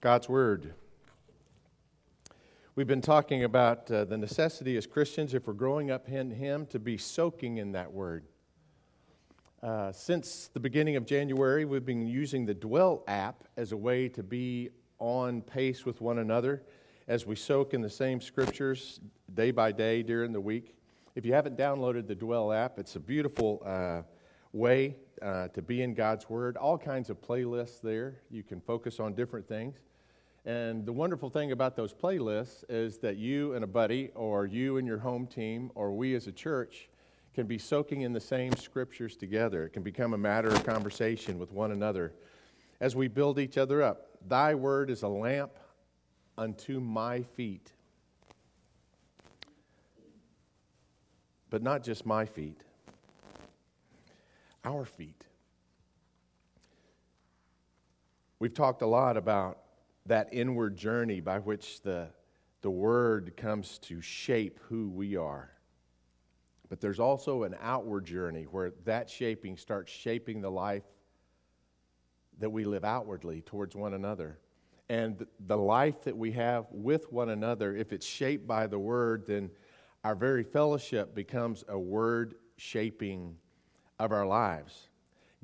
[0.00, 0.74] God's Word.
[2.76, 6.66] We've been talking about uh, the necessity as Christians, if we're growing up in Him,
[6.66, 8.24] to be soaking in that Word.
[9.60, 14.08] Uh, since the beginning of January, we've been using the Dwell app as a way
[14.10, 14.68] to be
[15.00, 16.62] on pace with one another
[17.08, 19.00] as we soak in the same scriptures
[19.34, 20.76] day by day during the week.
[21.16, 24.02] If you haven't downloaded the Dwell app, it's a beautiful uh,
[24.52, 26.56] way uh, to be in God's Word.
[26.56, 28.20] All kinds of playlists there.
[28.30, 29.80] You can focus on different things.
[30.44, 34.78] And the wonderful thing about those playlists is that you and a buddy, or you
[34.78, 36.88] and your home team, or we as a church
[37.34, 39.64] can be soaking in the same scriptures together.
[39.64, 42.12] It can become a matter of conversation with one another
[42.80, 44.08] as we build each other up.
[44.26, 45.52] Thy word is a lamp
[46.36, 47.72] unto my feet.
[51.50, 52.60] But not just my feet,
[54.64, 55.24] our feet.
[58.38, 59.58] We've talked a lot about
[60.08, 62.08] that inward journey by which the,
[62.62, 65.50] the Word comes to shape who we are.
[66.68, 70.82] But there's also an outward journey where that shaping starts shaping the life
[72.40, 74.38] that we live outwardly towards one another.
[74.90, 79.24] And the life that we have with one another, if it's shaped by the Word,
[79.26, 79.50] then
[80.04, 83.36] our very fellowship becomes a Word shaping
[83.98, 84.88] of our lives.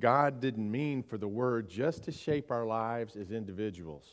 [0.00, 4.06] God didn't mean for the Word just to shape our lives as individuals,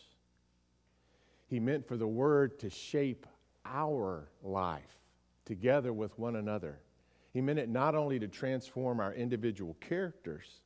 [1.52, 3.28] He meant for the Word to shape
[3.66, 5.02] our life
[5.44, 6.80] together with one another.
[7.34, 10.62] He meant it not only to transform our individual characters,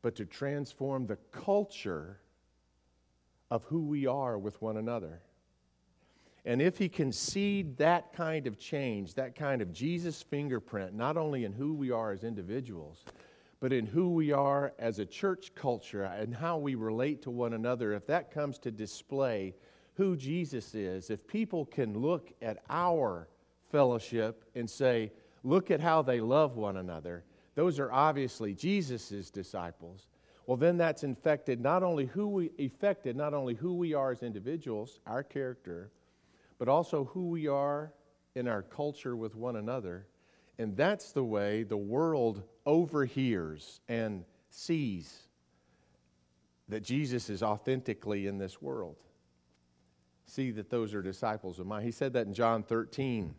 [0.00, 2.20] but to transform the culture
[3.50, 5.20] of who we are with one another.
[6.46, 11.18] And if he can seed that kind of change, that kind of Jesus fingerprint, not
[11.18, 13.04] only in who we are as individuals,
[13.60, 17.52] but in who we are as a church culture and how we relate to one
[17.52, 19.54] another, if that comes to display
[19.94, 23.28] who Jesus is, if people can look at our
[23.70, 25.12] fellowship and say,
[25.44, 30.06] look at how they love one another, those are obviously Jesus' disciples.
[30.46, 34.22] Well, then that's infected not only who we affected not only who we are as
[34.22, 35.90] individuals, our character,
[36.58, 37.92] but also who we are
[38.34, 40.06] in our culture with one another.
[40.58, 45.28] And that's the way the world overhears and sees
[46.68, 48.96] that Jesus is authentically in this world.
[50.26, 51.82] See that those are disciples of mine.
[51.82, 53.34] He said that in John 13,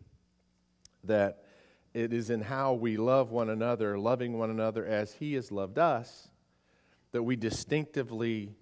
[1.04, 1.44] that
[1.92, 5.78] it is in how we love one another, loving one another as He has loved
[5.78, 6.28] us,
[7.12, 8.54] that we distinctively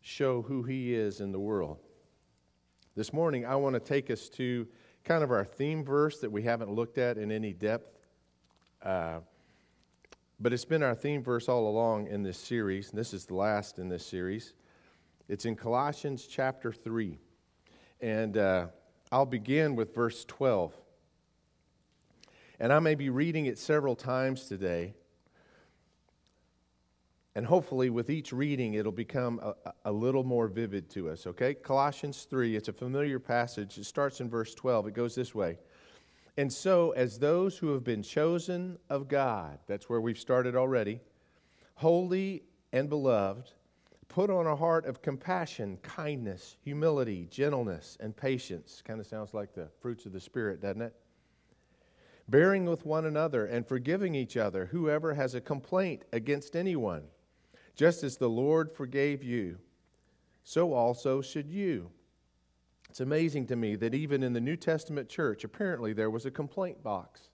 [0.00, 1.78] show who He is in the world.
[2.96, 4.66] This morning, I want to take us to
[5.04, 7.98] kind of our theme verse that we haven't looked at in any depth.
[8.82, 9.20] Uh,
[10.38, 13.34] but it's been our theme verse all along in this series, and this is the
[13.34, 14.54] last in this series.
[15.30, 17.16] It's in Colossians chapter 3.
[18.00, 18.66] And uh,
[19.12, 20.74] I'll begin with verse 12.
[22.58, 24.92] And I may be reading it several times today.
[27.36, 31.54] And hopefully, with each reading, it'll become a, a, little more vivid to us, okay?
[31.54, 33.78] Colossians 3, it's a familiar passage.
[33.78, 34.88] It starts in verse 12.
[34.88, 35.58] It goes this way
[36.38, 40.98] And so, as those who have been chosen of God, that's where we've started already,
[41.76, 42.42] holy
[42.72, 43.52] and beloved,
[44.10, 48.82] put on a heart of compassion, kindness, humility, gentleness, and patience.
[48.84, 50.94] Kind of sounds like the fruits of the Spirit, doesn't it?
[52.30, 57.02] bearing with one another and forgiving each other, whoever has a complaint against anyone.
[57.74, 59.58] Just as the Lord forgave you,
[60.44, 61.90] so also should you.
[62.88, 66.30] It's amazing to me that even in the New Testament church, apparently there was a
[66.30, 67.30] complaint box.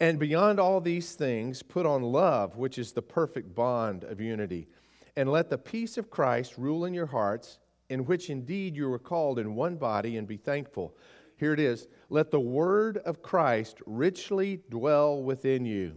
[0.00, 4.68] And beyond all these things, put on love, which is the perfect bond of unity.
[5.16, 7.58] And let the peace of Christ rule in your hearts,
[7.88, 10.96] in which indeed you were called in one body, and be thankful.
[11.36, 15.96] Here it is Let the word of Christ richly dwell within you,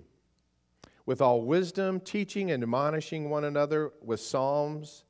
[1.06, 5.04] with all wisdom, teaching and admonishing one another with psalms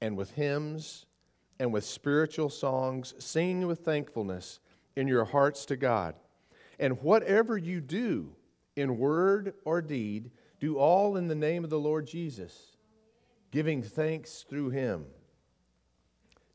[0.00, 1.06] and with hymns
[1.58, 4.60] and with spiritual songs, singing with thankfulness
[4.96, 6.14] in your hearts to God.
[6.78, 8.34] And whatever you do,
[8.76, 10.30] in word or deed,
[10.60, 12.76] do all in the name of the Lord Jesus,
[13.50, 15.06] giving thanks through him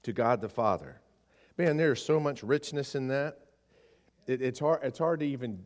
[0.03, 1.01] to God the Father.
[1.57, 3.39] Man, there's so much richness in that.
[4.27, 5.63] It, it's, hard, it's hard to even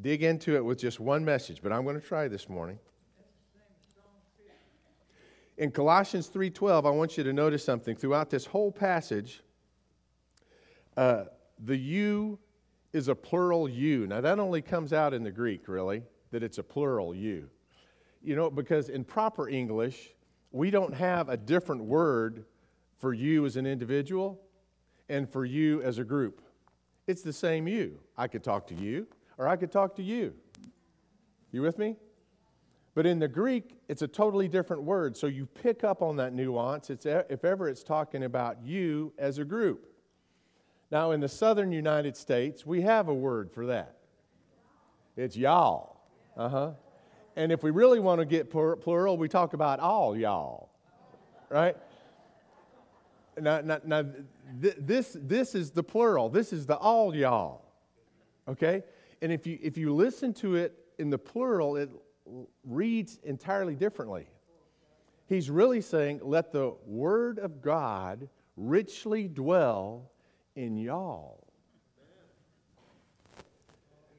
[0.00, 2.78] dig into it with just one message, but I'm going to try this morning.
[5.56, 7.94] In Colossians 3:12, I want you to notice something.
[7.94, 9.40] Throughout this whole passage,
[10.96, 11.26] uh,
[11.60, 12.40] the you
[12.94, 14.06] is a plural you.
[14.06, 17.50] Now, that only comes out in the Greek, really, that it's a plural you.
[18.22, 20.14] You know, because in proper English,
[20.52, 22.44] we don't have a different word
[22.96, 24.40] for you as an individual
[25.08, 26.40] and for you as a group.
[27.08, 27.98] It's the same you.
[28.16, 30.32] I could talk to you, or I could talk to you.
[31.50, 31.96] You with me?
[32.94, 35.16] But in the Greek, it's a totally different word.
[35.16, 39.38] So you pick up on that nuance it's, if ever it's talking about you as
[39.38, 39.93] a group.
[40.90, 43.96] Now, in the southern United States, we have a word for that
[45.16, 46.00] it's y'all.
[46.36, 46.70] Uh huh.
[47.36, 50.70] And if we really want to get plural, we talk about all y'all,
[51.48, 51.76] right?
[53.40, 54.04] Now, now, now
[54.62, 56.28] th- this, this is the plural.
[56.28, 57.64] This is the all y'all,
[58.46, 58.84] okay?
[59.20, 61.90] And if you, if you listen to it in the plural, it
[62.64, 64.28] reads entirely differently.
[65.26, 70.12] He's really saying, let the word of God richly dwell
[70.56, 71.44] in y'all.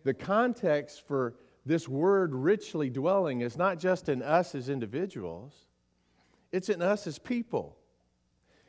[0.04, 1.36] The context for
[1.66, 5.54] this word richly dwelling is not just in us as individuals,
[6.52, 7.76] it's in us as people,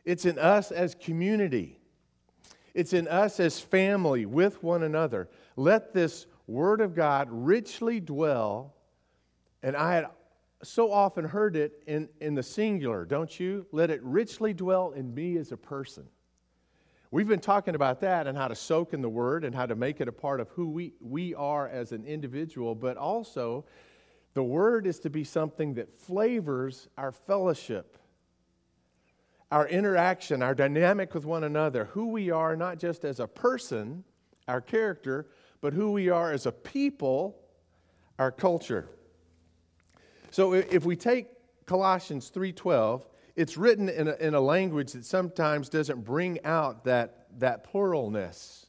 [0.04, 1.78] it's in us as community,
[2.74, 5.28] it's in us as family with one another.
[5.56, 8.74] Let this word of God richly dwell.
[9.62, 10.06] And I had
[10.62, 13.66] so often heard it in, in the singular, don't you?
[13.72, 16.06] Let it richly dwell in me as a person.
[17.10, 19.76] We've been talking about that and how to soak in the Word and how to
[19.76, 23.64] make it a part of who we, we are as an individual, but also
[24.34, 27.96] the Word is to be something that flavors our fellowship,
[29.52, 34.02] our interaction, our dynamic with one another, who we are not just as a person,
[34.48, 35.28] our character,
[35.60, 37.38] but who we are as a people,
[38.18, 38.88] our culture.
[40.32, 41.28] So if we take
[41.66, 43.02] Colossians 3:12
[43.36, 48.64] it's written in a, in a language that sometimes doesn't bring out that, that pluralness.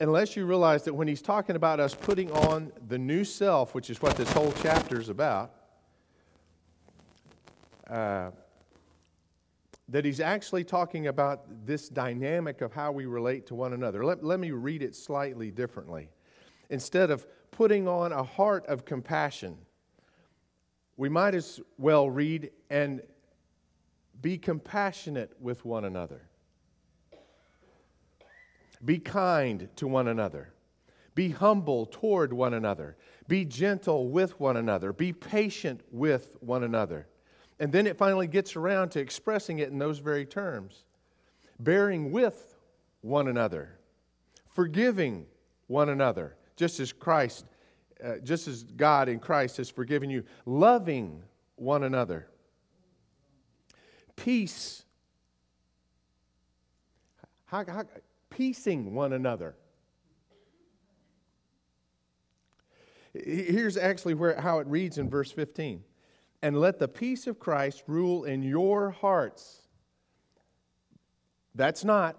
[0.00, 3.90] Unless you realize that when he's talking about us putting on the new self, which
[3.90, 5.52] is what this whole chapter is about,
[7.90, 8.30] uh,
[9.88, 14.04] that he's actually talking about this dynamic of how we relate to one another.
[14.04, 16.08] Let, let me read it slightly differently.
[16.70, 19.58] Instead of putting on a heart of compassion,
[20.96, 23.02] we might as well read, and
[24.24, 26.22] be compassionate with one another.
[28.82, 30.54] Be kind to one another.
[31.14, 32.96] Be humble toward one another.
[33.28, 34.94] Be gentle with one another.
[34.94, 37.06] Be patient with one another.
[37.60, 40.84] And then it finally gets around to expressing it in those very terms
[41.60, 42.56] bearing with
[43.02, 43.78] one another,
[44.48, 45.26] forgiving
[45.66, 47.44] one another, just as Christ,
[48.02, 51.22] uh, just as God in Christ has forgiven you, loving
[51.56, 52.26] one another
[54.16, 54.84] peace.
[57.46, 57.84] How, how,
[58.30, 59.54] piecing one another.
[63.14, 65.82] Here's actually where, how it reads in verse 15.
[66.42, 69.62] And let the peace of Christ rule in your hearts.
[71.54, 72.18] That's not,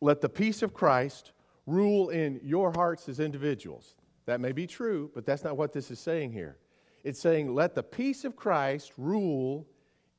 [0.00, 1.32] let the peace of Christ
[1.66, 3.94] rule in your hearts as individuals.
[4.26, 6.58] That may be true, but that's not what this is saying here.
[7.04, 9.66] It's saying, let the peace of Christ rule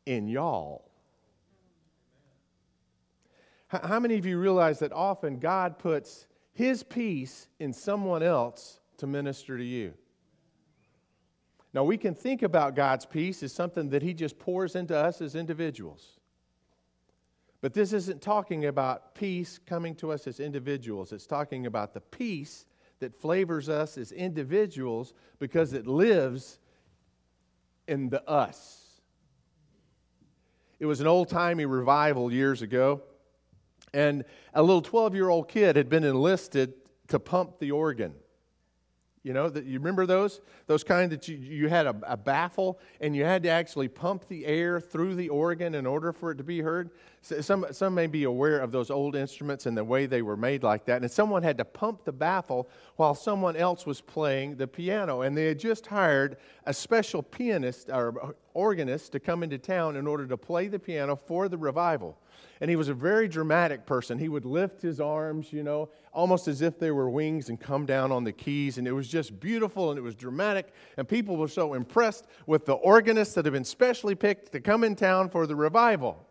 [0.05, 0.86] in y'all.
[3.67, 9.07] How many of you realize that often God puts His peace in someone else to
[9.07, 9.93] minister to you?
[11.73, 15.21] Now, we can think about God's peace as something that He just pours into us
[15.21, 16.19] as individuals.
[17.59, 21.11] But this isn't talking about peace coming to us as individuals.
[21.11, 22.65] It's talking about the peace
[22.99, 26.59] that flavors us as individuals because it lives
[27.87, 29.01] in the us.
[30.79, 33.01] It was an old timey revival years ago
[33.97, 34.23] and
[34.53, 36.73] a little 12 year old kid had been enlisted
[37.07, 38.13] to pump the organ.
[39.23, 40.39] You know, that you remember those?
[40.67, 44.25] Those kind that you, you had a, a, baffle and you had to actually pump
[44.29, 46.91] the air through the organ in order for it to be heard.
[47.21, 50.63] Some, some may be aware of those old instruments and the way they were made
[50.63, 51.01] like that.
[51.01, 55.23] And someone had to pump the baffle while someone else was playing the piano.
[55.23, 59.97] And they had just hired a special pianist or uh, organist to come into town
[59.97, 62.17] in order to play the piano for the revival.
[62.59, 64.17] And he was a very dramatic person.
[64.17, 67.85] He would lift his arms, you know, almost as if they were wings and come
[67.85, 68.77] down on the keys.
[68.77, 70.73] And it was just beautiful and it was dramatic.
[70.97, 74.83] And people were so impressed with the organist that had been specially picked to come
[74.83, 76.27] in town for the revival.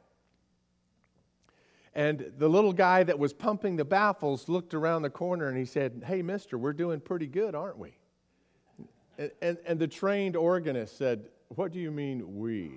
[1.95, 5.65] And the little guy that was pumping the baffles looked around the corner and he
[5.65, 7.97] said, Hey, mister, we're doing pretty good, aren't we?
[9.17, 12.71] And, and, and the trained organist said, What do you mean, we?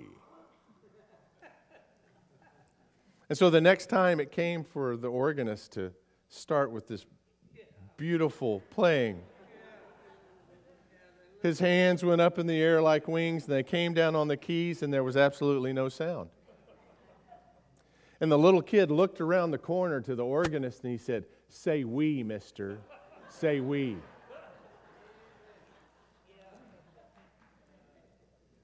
[3.30, 5.92] And so the next time it came for the organist to
[6.28, 7.06] start with this
[7.96, 9.22] beautiful playing,
[11.40, 14.36] His hands went up in the air like wings, and they came down on the
[14.36, 16.28] keys, and there was absolutely no sound.
[18.20, 21.84] And the little kid looked around the corner to the organist and he said, Say
[21.84, 22.78] we, mister.
[23.28, 23.96] Say we.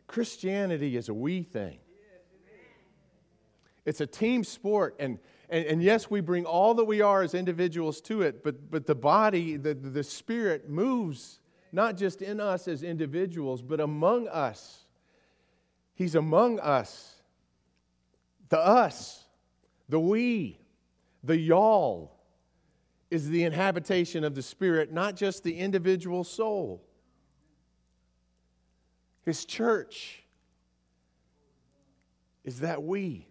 [0.09, 1.79] Christianity is a we thing.
[3.87, 4.97] It's a team sport.
[4.99, 8.71] And, and, and, yes, we bring all that we are as individuals to it, but,
[8.71, 11.39] but the body, the, the spirit moves
[11.73, 14.87] not just in us as individuals, but among us.
[15.95, 17.15] He's among us.
[18.49, 19.25] The us,
[19.89, 20.61] the we,
[21.23, 22.13] the y'all
[23.11, 26.83] is the inhabitation of the spirit, not just the individual soul.
[29.25, 30.25] His church
[32.45, 33.29] is that we.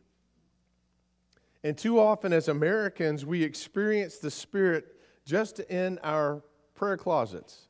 [1.66, 4.86] And too often, as Americans, we experience the Spirit
[5.26, 6.44] just in our
[6.76, 7.70] prayer closets.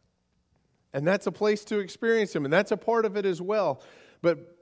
[0.92, 3.82] And that's a place to experience Him, and that's a part of it as well.
[4.22, 4.58] But,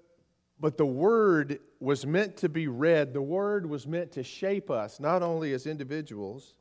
[0.60, 5.00] but the Word was meant to be read, the Word was meant to shape us,
[5.00, 6.54] not only as individuals,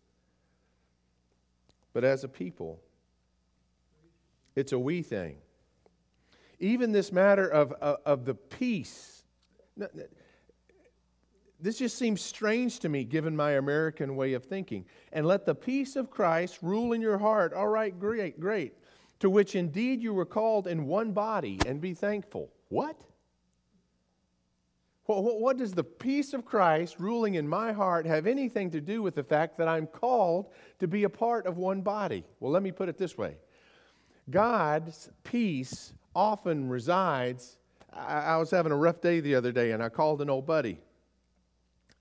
[1.92, 2.80] but as a people.
[4.56, 5.36] It's a we thing.
[6.58, 9.24] Even this matter of, of, of the peace
[11.62, 14.84] this just seems strange to me given my American way of thinking.
[15.12, 17.52] And let the peace of Christ rule in your heart.
[17.52, 18.74] All right, great, great.
[19.20, 22.50] To which indeed you were called in one body, and be thankful.
[22.68, 23.00] What?
[25.06, 29.14] What does the peace of Christ ruling in my heart have anything to do with
[29.14, 30.50] the fact that I'm called
[30.80, 32.24] to be a part of one body?
[32.40, 33.36] Well, let me put it this way
[34.30, 37.58] God's peace often resides.
[37.92, 40.78] I was having a rough day the other day, and I called an old buddy.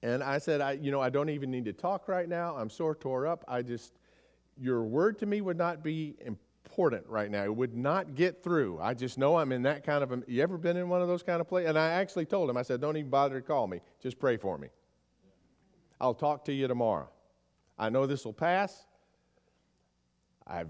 [0.03, 2.55] And I said, I, you know, I don't even need to talk right now.
[2.55, 3.45] I'm sore tore up.
[3.47, 3.93] I just,
[4.57, 7.43] your word to me would not be important right now.
[7.43, 8.79] It would not get through.
[8.81, 11.07] I just know I'm in that kind of a, you ever been in one of
[11.07, 11.69] those kind of places?
[11.69, 13.81] And I actually told him, I said, don't even bother to call me.
[14.01, 14.69] Just pray for me.
[15.99, 17.09] I'll talk to you tomorrow.
[17.77, 18.85] I know this will pass.
[20.47, 20.69] I've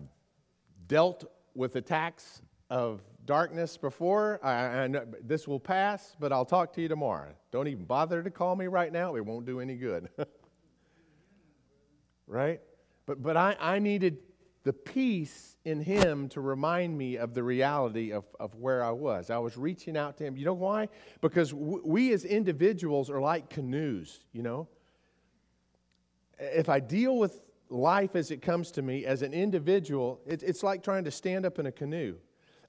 [0.88, 1.24] dealt
[1.56, 4.40] with attacks of darkness before.
[4.44, 7.34] Know, this will pass, but I'll talk to you tomorrow.
[7.52, 9.16] Don't even bother to call me right now.
[9.16, 10.10] It won't do any good.
[12.28, 12.62] right?
[13.06, 14.18] But, but I, I needed
[14.64, 19.30] the peace in him to remind me of the reality of, of where I was.
[19.30, 20.38] I was reaching out to him.
[20.38, 20.90] You know why?
[21.20, 24.68] Because w- we as individuals are like canoes, you know?
[26.40, 30.64] If I deal with life as it comes to me as an individual, it, it's
[30.64, 32.16] like trying to stand up in a canoe.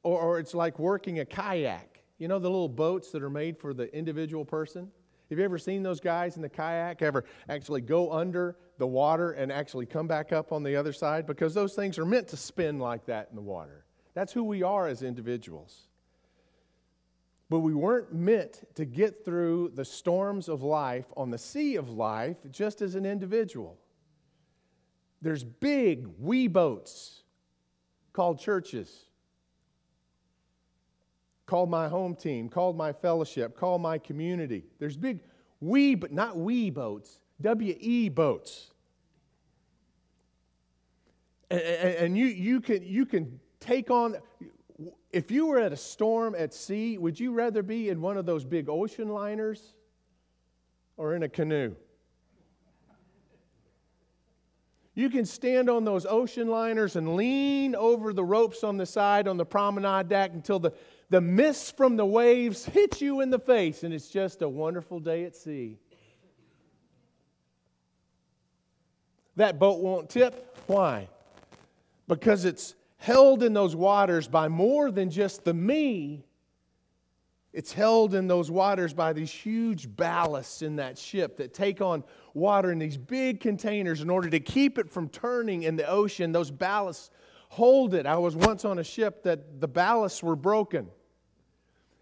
[0.02, 2.02] Or, or it's like working a kayak.
[2.18, 4.90] You know the little boats that are made for the individual person?
[5.30, 9.32] Have you ever seen those guys in the kayak ever actually go under the water
[9.32, 11.26] and actually come back up on the other side?
[11.26, 13.86] Because those things are meant to spin like that in the water.
[14.14, 15.88] That's who we are as individuals.
[17.48, 21.90] But we weren't meant to get through the storms of life on the sea of
[21.90, 23.78] life just as an individual.
[25.22, 27.22] There's big wee boats
[28.12, 29.06] called churches
[31.52, 34.64] called my home team, called my fellowship, called my community.
[34.78, 35.20] There's big
[35.60, 38.70] we, but not we boats, W E boats.
[41.50, 44.16] And, and you, you, can, you can take on,
[45.12, 48.24] if you were at a storm at sea, would you rather be in one of
[48.24, 49.74] those big ocean liners
[50.96, 51.74] or in a canoe?
[54.94, 59.28] You can stand on those ocean liners and lean over the ropes on the side
[59.28, 60.72] on the promenade deck until the,
[61.12, 64.98] the mist from the waves hits you in the face, and it's just a wonderful
[64.98, 65.76] day at sea.
[69.36, 70.56] That boat won't tip.
[70.66, 71.10] Why?
[72.08, 76.24] Because it's held in those waters by more than just the me.
[77.52, 82.04] It's held in those waters by these huge ballasts in that ship that take on
[82.32, 86.32] water in these big containers in order to keep it from turning in the ocean.
[86.32, 87.10] Those ballasts
[87.50, 88.06] hold it.
[88.06, 90.88] I was once on a ship that the ballasts were broken.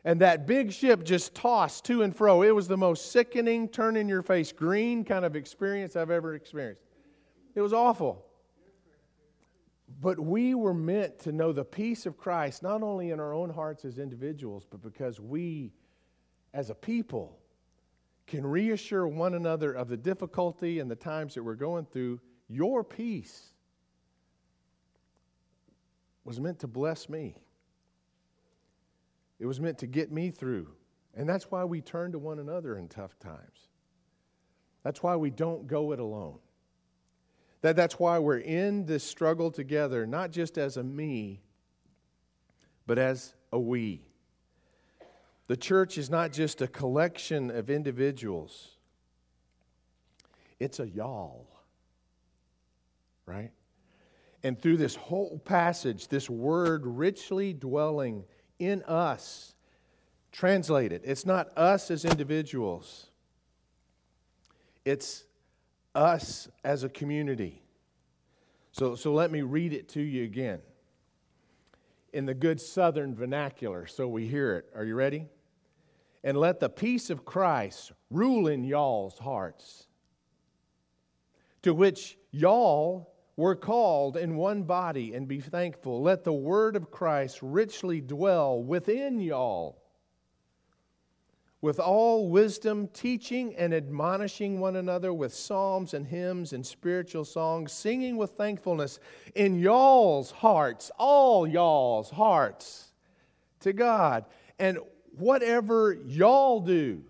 [0.04, 2.42] And that big ship just tossed to and fro.
[2.42, 6.34] It was the most sickening, turn in your face green kind of experience I've ever
[6.34, 6.82] experienced.
[7.54, 8.24] It was awful.
[10.00, 13.50] But we were meant to know the peace of Christ, not only in our own
[13.50, 15.72] hearts as individuals, but because we,
[16.54, 17.36] as a people,
[18.26, 22.20] can reassure one another of the difficulty and the times that we're going through.
[22.48, 23.52] Your peace
[26.24, 27.36] was meant to bless me.
[29.40, 30.68] It was meant to get me through.
[31.14, 33.68] And that's why we turn to one another in tough times.
[34.84, 36.38] That's why we don't go it alone.
[37.62, 41.42] That, that's why we're in this struggle together, not just as a me,
[42.86, 44.02] but as a we.
[45.46, 48.76] The church is not just a collection of individuals,
[50.58, 51.48] it's a y'all,
[53.26, 53.50] right?
[54.42, 58.24] And through this whole passage, this word richly dwelling
[58.60, 59.54] in us,
[60.30, 61.02] translate it.
[61.04, 63.10] It's not us as individuals,
[64.84, 65.24] it's
[65.94, 67.62] us as a community.
[68.72, 70.60] So, so let me read it to you again
[72.12, 74.66] in the good southern vernacular so we hear it.
[74.74, 75.26] Are you ready?
[76.22, 79.86] And let the peace of Christ rule in y'all's hearts,
[81.62, 83.09] to which y'all
[83.40, 86.02] were called in one body, and be thankful.
[86.02, 89.80] Let the word of Christ richly dwell within y'all
[91.62, 97.72] with all wisdom, teaching and admonishing one another with psalms and hymns and spiritual songs,
[97.72, 98.98] singing with thankfulness
[99.34, 102.92] in y'all's hearts, all y'all's hearts
[103.60, 104.24] to God.
[104.58, 104.78] And
[105.18, 107.02] whatever y'all do,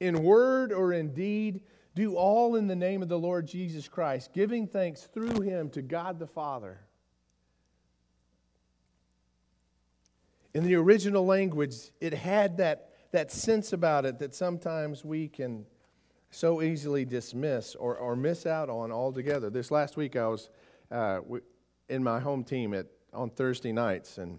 [0.00, 1.62] in word or in deed,
[1.94, 5.82] do all in the name of the Lord Jesus Christ, giving thanks through him to
[5.82, 6.80] God the Father.
[10.54, 15.66] In the original language, it had that that sense about it that sometimes we can
[16.30, 19.50] so easily dismiss or, or miss out on altogether.
[19.50, 20.48] This last week, I was
[20.90, 21.20] uh,
[21.88, 24.38] in my home team at, on Thursday nights, and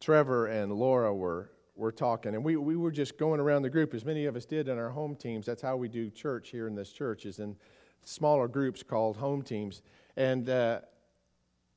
[0.00, 3.94] Trevor and Laura were, were talking, and we, we were just going around the group,
[3.94, 5.46] as many of us did in our home teams.
[5.46, 7.54] That's how we do church here in this church, is in
[8.02, 9.82] smaller groups called home teams.
[10.16, 10.80] And uh,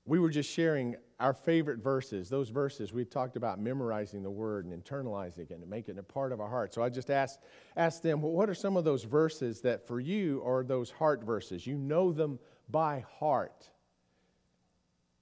[0.05, 4.65] we were just sharing our favorite verses, those verses we talked about memorizing the word
[4.65, 6.73] and internalizing it and making it a part of our heart.
[6.73, 7.39] So I just asked,
[7.75, 11.23] asked them, well, what are some of those verses that for you are those heart
[11.23, 11.67] verses?
[11.67, 13.69] You know them by heart.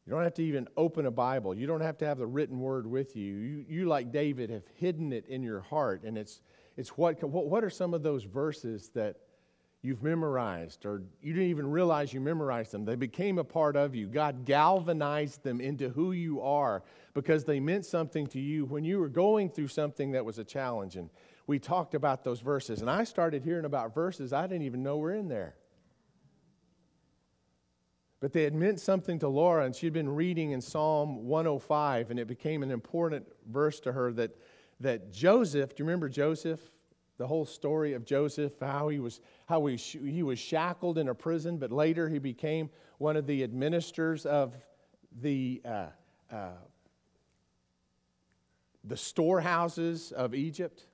[0.07, 1.53] You don't have to even open a Bible.
[1.53, 3.35] You don't have to have the written word with you.
[3.35, 6.03] You, you like David, have hidden it in your heart.
[6.03, 6.39] And it's,
[6.77, 9.17] it's what, what, what are some of those verses that
[9.81, 12.85] you've memorized, or you didn't even realize you memorized them.
[12.85, 14.07] They became a part of you.
[14.07, 18.99] God galvanized them into who you are because they meant something to you when you
[18.99, 20.95] were going through something that was a challenge.
[20.95, 21.09] And
[21.47, 22.79] we talked about those verses.
[22.79, 25.55] And I started hearing about verses I didn't even know were in there.
[28.19, 32.19] But they had meant something to Laura, and she'd been reading in Psalm 105, and
[32.19, 34.35] it became an important verse to her that,
[34.79, 36.59] that Joseph, do you remember Joseph?
[37.17, 41.15] the whole story of Joseph, how he was, how he, he was shackled in a
[41.15, 44.55] prison, but later he became one of the administrators of
[45.21, 45.87] the, uh,
[46.31, 46.49] uh,
[48.83, 50.85] the storehouses of Egypt.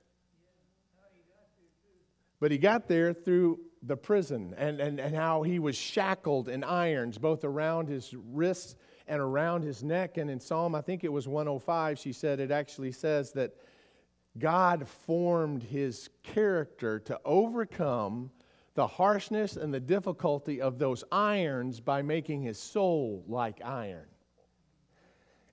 [2.40, 6.64] But he got there through the prison and, and, and how he was shackled in
[6.64, 10.16] irons, both around his wrists and around his neck.
[10.16, 13.54] And in Psalm, I think it was 105, she said, it actually says that
[14.38, 18.30] God formed his character to overcome
[18.74, 24.06] the harshness and the difficulty of those irons by making his soul like iron.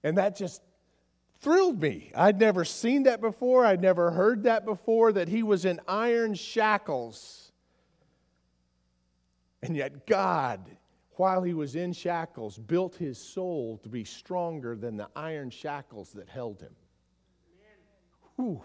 [0.04, 0.64] And that just
[1.42, 2.12] thrilled me.
[2.16, 6.34] I'd never seen that before, I'd never heard that before, that he was in iron
[6.34, 7.51] shackles.
[9.64, 10.78] And yet, God,
[11.18, 16.12] while he was in shackles, built his soul to be stronger than the iron shackles
[16.14, 16.76] that held him.
[18.38, 18.62] Whew.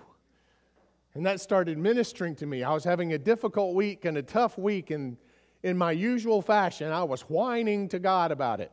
[1.15, 2.63] And that started ministering to me.
[2.63, 5.17] I was having a difficult week and a tough week, and
[5.63, 8.73] in my usual fashion, I was whining to God about it.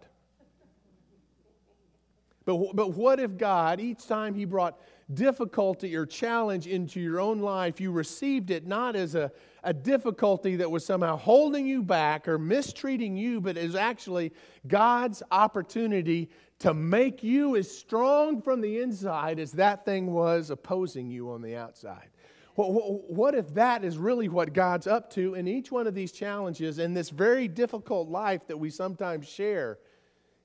[2.45, 4.79] But, but what if God, each time He brought
[5.13, 9.31] difficulty or challenge into your own life, you received it not as a,
[9.63, 14.33] a difficulty that was somehow holding you back or mistreating you, but is actually
[14.67, 21.09] God's opportunity to make you as strong from the inside as that thing was opposing
[21.09, 22.09] you on the outside?
[22.55, 26.77] What if that is really what God's up to in each one of these challenges
[26.77, 29.79] in this very difficult life that we sometimes share?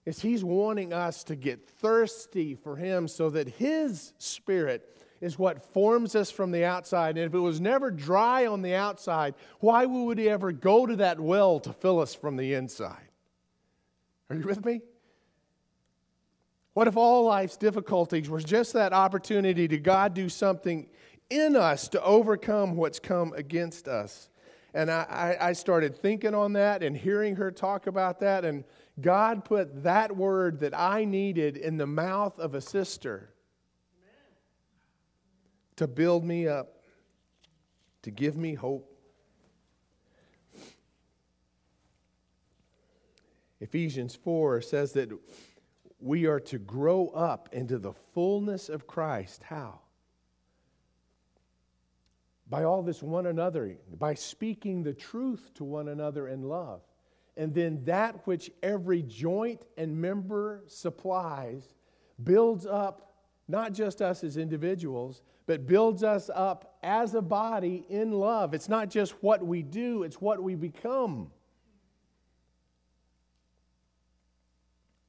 [0.06, 5.72] Is He's wanting us to get thirsty for Him so that His Spirit is what
[5.72, 7.16] forms us from the outside.
[7.16, 10.96] And if it was never dry on the outside, why would He ever go to
[10.96, 13.08] that well to fill us from the inside?
[14.30, 14.82] Are you with me?
[16.74, 20.86] What if all life's difficulties were just that opportunity to God do something
[21.30, 24.28] in us to overcome what's come against us.
[24.74, 28.44] And I, I, started thinking on that and hearing her talk about that.
[28.44, 28.64] And
[29.00, 33.30] God put that word that I needed in the mouth of a sister
[35.78, 36.82] to build me up,
[38.02, 38.92] to give me hope.
[43.60, 45.10] Ephesians 4 says that
[46.00, 49.42] we are to grow up into the fullness of Christ.
[49.44, 49.80] How?
[52.48, 56.82] By all this one another, by speaking the truth to one another in love.
[57.36, 61.74] And then that which every joint and member supplies
[62.22, 63.07] builds up
[63.48, 68.52] not just us as individuals, but builds us up as a body in love.
[68.52, 71.30] It's not just what we do, it's what we become.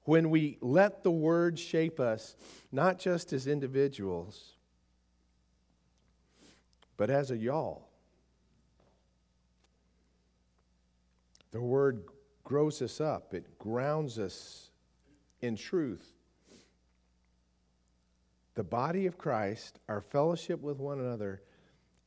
[0.06, 2.36] When we let the word shape us,
[2.72, 4.54] not just as individuals,
[6.96, 7.90] but as a y'all.
[11.52, 12.04] The word
[12.46, 14.70] grows us up, it grounds us
[15.42, 16.19] in truth
[18.60, 21.42] the body of Christ, our fellowship with one another,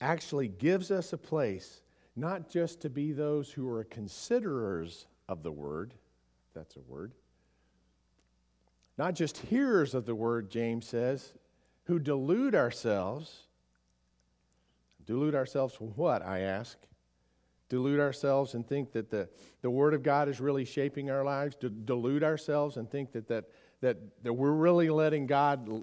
[0.02, 1.80] actually gives us a place
[2.14, 5.94] not just to be those who are considerers of the word,
[6.54, 7.12] that's a word,
[8.98, 11.32] not just hearers of the word, James says,
[11.84, 13.44] who delude ourselves.
[15.06, 16.76] Delude ourselves from what, I ask?
[17.70, 19.26] Delude ourselves and think that the,
[19.62, 21.56] the Word of God is really shaping our lives?
[21.56, 23.46] delude ourselves and think that, that,
[23.80, 25.82] that, that we're really letting God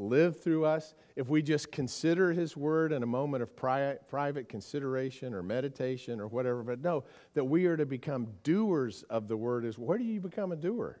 [0.00, 4.48] live through us, if we just consider His Word in a moment of pri- private
[4.48, 9.36] consideration or meditation or whatever, but no, that we are to become doers of the
[9.36, 9.64] Word.
[9.64, 11.00] Is where do you become a doer?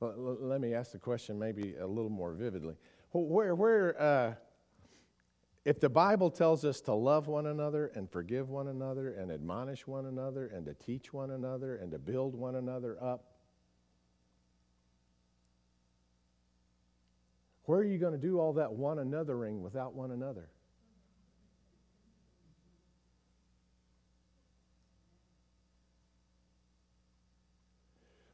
[0.00, 2.74] Well, let me ask the question maybe a little more vividly.
[3.12, 4.34] Where, where, uh,
[5.64, 9.86] if the Bible tells us to love one another and forgive one another and admonish
[9.86, 13.24] one another and to teach one another and to build one another up,
[17.64, 20.48] where are you going to do all that one anothering without one another?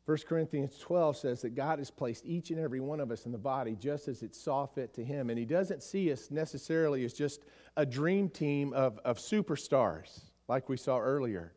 [0.08, 3.32] 1 Corinthians 12 says that God has placed each and every one of us in
[3.32, 5.28] the body just as it saw fit to Him.
[5.28, 7.44] And He doesn't see us necessarily as just
[7.76, 11.52] a dream team of, of superstars like we saw earlier.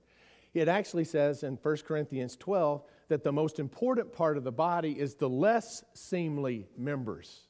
[0.53, 4.99] It actually says in 1 Corinthians 12 that the most important part of the body
[4.99, 7.43] is the less seemly members.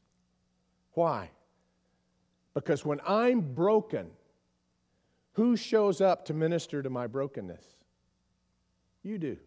[0.91, 1.31] Why?
[2.53, 4.11] Because when I'm broken,
[5.31, 7.65] who shows up to minister to my brokenness?
[9.01, 9.37] You do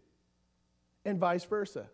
[1.04, 1.88] and vice versa.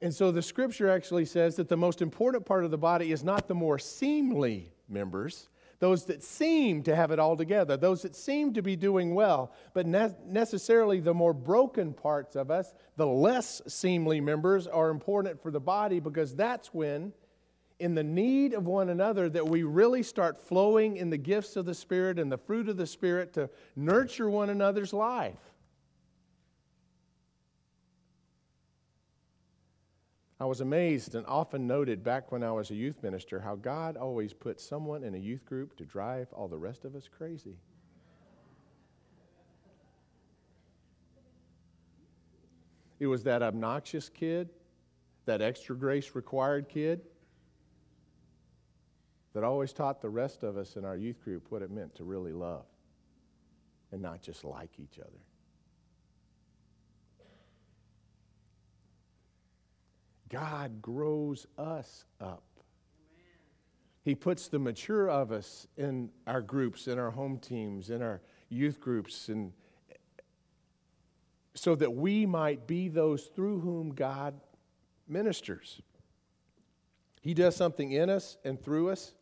[0.00, 3.24] And so the scripture actually says that the most important part of the body is
[3.24, 5.48] not the more seemly members,
[5.80, 9.52] those that seem to have it all together, those that seem to be doing well,
[9.74, 15.40] but ne- necessarily the more broken parts of us, the less seemly members, are important
[15.40, 17.12] for the body because that's when,
[17.78, 21.64] in the need of one another, that we really start flowing in the gifts of
[21.64, 25.38] the Spirit and the fruit of the Spirit to nurture one another's life.
[30.40, 33.96] I was amazed and often noted back when I was a youth minister how God
[33.96, 37.56] always put someone in a youth group to drive all the rest of us crazy.
[43.00, 44.50] It was that obnoxious kid,
[45.26, 47.00] that extra grace required kid,
[49.34, 52.04] that always taught the rest of us in our youth group what it meant to
[52.04, 52.64] really love
[53.92, 55.18] and not just like each other.
[60.28, 62.42] God grows us up.
[64.04, 68.20] He puts the mature of us in our groups, in our home teams, in our
[68.48, 69.52] youth groups, and
[71.54, 74.40] so that we might be those through whom God
[75.08, 75.82] ministers.
[77.20, 79.12] He does something in us and through us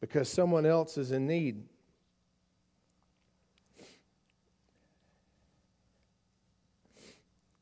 [0.00, 1.64] because someone else is in need.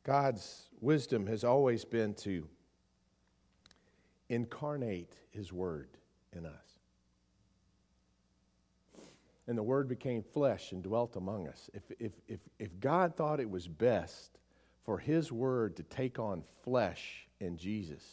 [0.04, 2.47] God's wisdom has always been to
[4.29, 5.88] incarnate His Word
[6.37, 6.79] in us.
[9.47, 11.70] And the Word became flesh and dwelt among us.
[11.75, 14.38] If, if, if, if God thought it was best
[14.85, 18.05] for His Word to take on flesh in Jesus,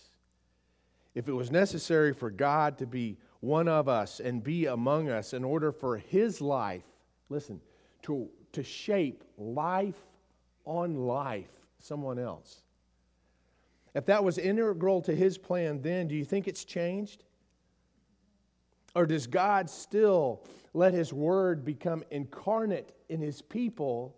[1.13, 5.33] if it was necessary for God to be one of us and be among us
[5.33, 6.83] in order for His life,
[7.29, 7.59] listen,
[8.03, 9.99] to, to shape life
[10.65, 12.61] on life someone else.
[13.93, 17.23] If that was integral to his plan then, do you think it's changed?
[18.95, 24.15] Or does God still let his word become incarnate in his people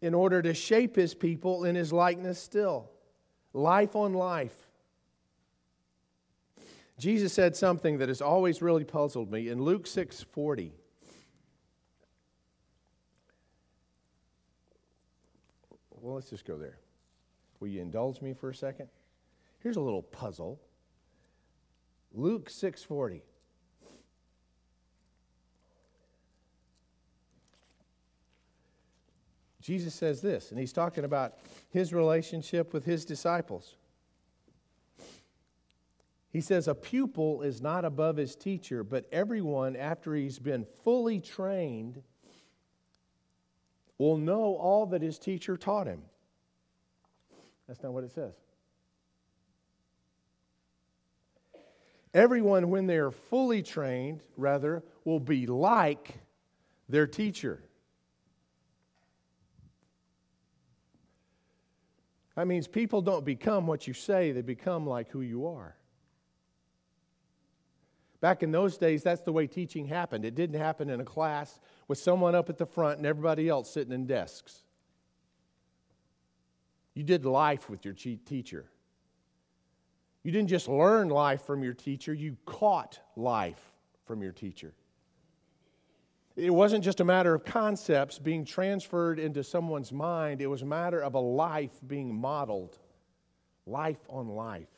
[0.00, 2.90] in order to shape his people in his likeness still?
[3.52, 4.66] Life on life.
[6.98, 10.72] Jesus said something that has always really puzzled me in Luke 6 40.
[16.06, 16.78] Well, let's just go there.
[17.58, 18.88] Will you indulge me for a second?
[19.58, 20.60] Here's a little puzzle.
[22.14, 23.22] Luke 6:40.
[29.60, 31.38] Jesus says this, and he's talking about
[31.70, 33.74] his relationship with his disciples.
[36.30, 41.20] He says, A pupil is not above his teacher, but everyone, after he's been fully
[41.20, 42.04] trained,
[43.98, 46.02] will know all that his teacher taught him.
[47.66, 48.34] That's not what it says.
[52.14, 56.14] Everyone, when they are fully trained, rather, will be like
[56.88, 57.62] their teacher.
[62.36, 65.74] That means people don't become what you say, they become like who you are.
[68.26, 70.24] Back in those days, that's the way teaching happened.
[70.24, 73.70] It didn't happen in a class with someone up at the front and everybody else
[73.70, 74.64] sitting in desks.
[76.94, 78.64] You did life with your teacher.
[80.24, 83.70] You didn't just learn life from your teacher, you caught life
[84.06, 84.74] from your teacher.
[86.34, 90.66] It wasn't just a matter of concepts being transferred into someone's mind, it was a
[90.66, 92.76] matter of a life being modeled,
[93.66, 94.75] life on life.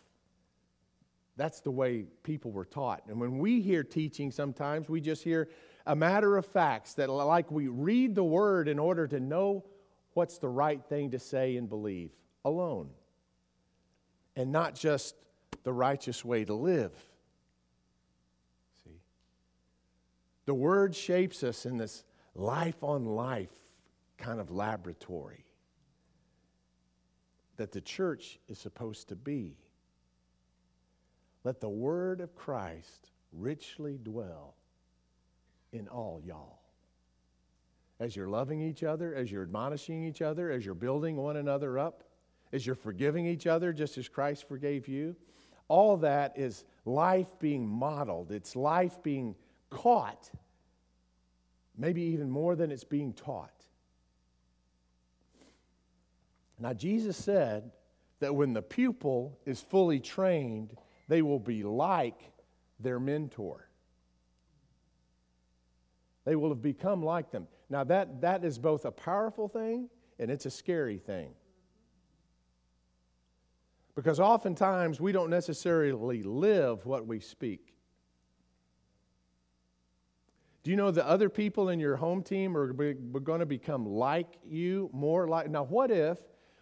[1.39, 3.05] That's the way people were taught.
[3.09, 5.49] And when we hear teaching, sometimes we just hear
[5.87, 9.65] a matter of facts that, like, we read the word in order to know
[10.15, 12.11] what's the right thing to say and believe
[12.45, 12.91] alone,
[14.35, 15.15] and not just
[15.63, 16.93] the righteous way to live.
[18.85, 19.01] See?
[20.47, 23.53] The Word shapes us in this life on life
[24.17, 25.45] kind of laboratory
[27.57, 29.57] that the church is supposed to be.
[31.45, 34.55] Let the Word of Christ richly dwell
[35.73, 36.61] in all y'all.
[38.01, 41.79] As you're loving each other, as you're admonishing each other, as you're building one another
[41.79, 42.05] up,
[42.53, 45.17] as you're forgiving each other just as Christ forgave you,
[45.69, 48.33] all that is life being modeled.
[48.33, 49.35] It's life being
[49.71, 50.31] caught,
[51.77, 53.53] maybe even more than it's being taught.
[56.59, 57.71] Now, Jesus said
[58.21, 60.77] that when the pupil is fully trained,
[61.09, 62.21] they will be like
[62.79, 63.69] their mentor.
[66.25, 67.49] They will have become like them.
[67.71, 71.31] Now, that, that is both a powerful thing and it's a scary thing.
[73.95, 77.75] Because oftentimes we don't necessarily live what we speak.
[80.63, 84.39] Do you know that other people in your home team are going to become like
[84.47, 85.51] you, more like?
[85.51, 86.19] Now, what if,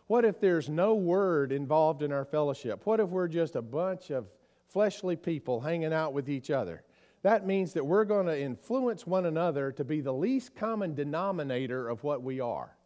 [0.07, 2.83] what if there's no word involved in our fellowship?
[2.85, 4.27] What if we're just a bunch of
[4.69, 6.83] fleshly people hanging out with each other?
[7.23, 11.89] That means that we're going to influence one another to be the least common denominator
[11.89, 12.77] of what we are.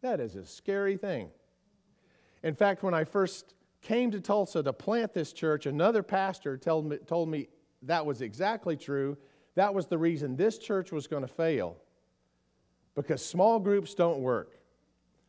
[0.00, 1.28] That is a scary thing.
[2.42, 6.86] In fact, when I first came to Tulsa to plant this church, another pastor told
[6.86, 7.48] me, told me
[7.82, 9.16] that was exactly true
[9.56, 11.76] that was the reason this church was going to fail
[12.94, 14.55] because small groups don't work.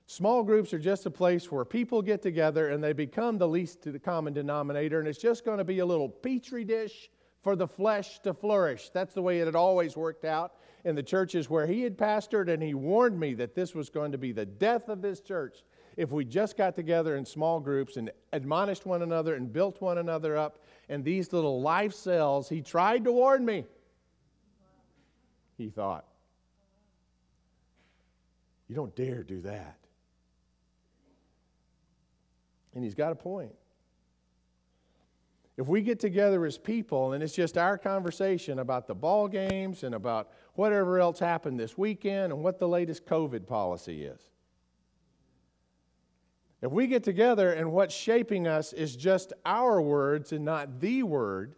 [0.07, 3.81] Small groups are just a place where people get together and they become the least
[3.83, 7.09] to the common denominator, and it's just going to be a little petri dish
[7.43, 8.89] for the flesh to flourish.
[8.89, 10.53] That's the way it had always worked out
[10.85, 14.11] in the churches where he had pastored, and he warned me that this was going
[14.13, 15.63] to be the death of this church
[15.97, 19.97] if we just got together in small groups and admonished one another and built one
[19.97, 20.63] another up.
[20.89, 23.65] And these little life cells, he tried to warn me
[25.57, 26.05] he thought.
[28.67, 29.77] You don't dare do that.
[32.77, 33.55] And he's got a point.
[35.57, 39.81] If we get together as people and it's just our conversation about the ball games
[39.81, 44.21] and about whatever else happened this weekend and what the latest COVID policy is.
[46.61, 51.01] If we get together and what's shaping us is just our words and not the
[51.01, 51.55] word,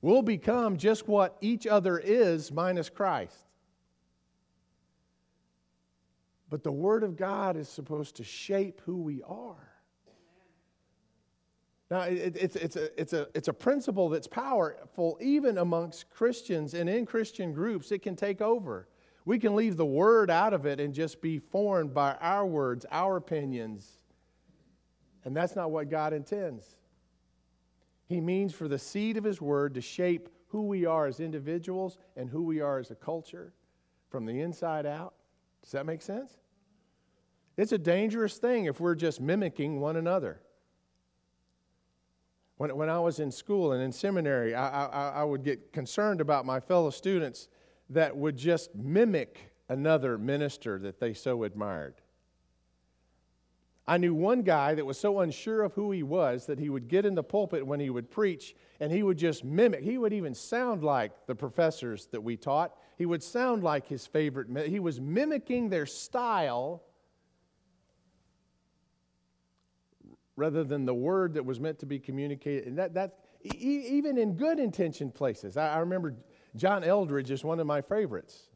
[0.00, 3.47] We'll become just what each other is minus Christ.
[6.50, 9.68] But the Word of God is supposed to shape who we are.
[11.90, 16.74] Now, it, it's, it's, a, it's, a, it's a principle that's powerful even amongst Christians
[16.74, 17.92] and in Christian groups.
[17.92, 18.88] It can take over.
[19.24, 22.84] We can leave the Word out of it and just be formed by our words,
[22.90, 23.90] our opinions.
[25.24, 26.76] And that's not what God intends.
[28.06, 31.98] He means for the seed of His Word to shape who we are as individuals
[32.16, 33.52] and who we are as a culture
[34.08, 35.14] from the inside out.
[35.62, 36.32] Does that make sense?
[37.56, 40.40] It's a dangerous thing if we're just mimicking one another.
[42.56, 46.20] When, when I was in school and in seminary, I, I, I would get concerned
[46.20, 47.48] about my fellow students
[47.90, 51.94] that would just mimic another minister that they so admired.
[53.88, 56.88] I knew one guy that was so unsure of who he was that he would
[56.88, 59.82] get in the pulpit when he would preach and he would just mimic.
[59.82, 62.76] He would even sound like the professors that we taught.
[62.98, 64.68] He would sound like his favorite.
[64.68, 66.82] He was mimicking their style
[70.34, 72.66] rather than the word that was meant to be communicated.
[72.66, 75.56] And that, that even in good intentioned places.
[75.56, 76.16] I, I remember
[76.56, 78.48] John Eldredge is one of my favorites,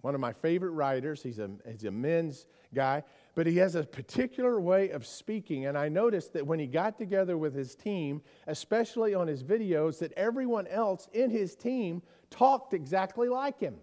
[0.00, 1.22] one of my favorite writers.
[1.22, 3.02] He's a, he's a men's guy,
[3.34, 5.66] but he has a particular way of speaking.
[5.66, 9.98] And I noticed that when he got together with his team, especially on his videos,
[9.98, 12.02] that everyone else in his team
[12.32, 13.76] talked exactly like him.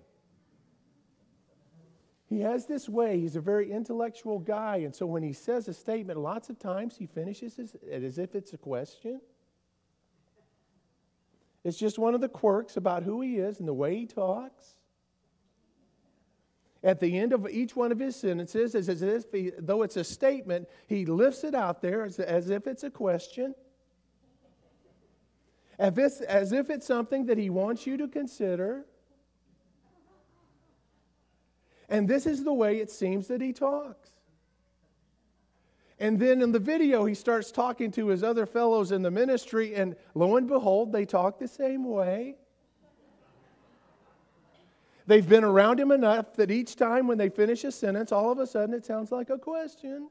[2.27, 4.77] He has this way, he's a very intellectual guy.
[4.77, 7.71] And so when he says a statement, lots of times he finishes it
[8.03, 9.21] as if it's a question.
[11.63, 14.75] It's just one of the quirks about who he is and the way he talks.
[16.83, 20.03] At the end of each one of his sentences, as if he, though it's a
[20.03, 23.53] statement, he lifts it out there as, as if it's a question,
[25.79, 28.85] as if, it's something that he wants you to consider.
[31.87, 34.09] And this is the way it seems that he talks.
[35.97, 39.75] And then in the video, he starts talking to his other fellows in the ministry,
[39.75, 42.35] and lo and behold, they talk the same way.
[45.07, 48.37] They've been around him enough that each time when they finish a sentence, all of
[48.37, 50.09] a sudden it sounds like a question.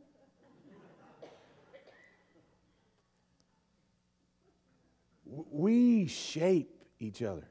[5.51, 7.49] We shape each other.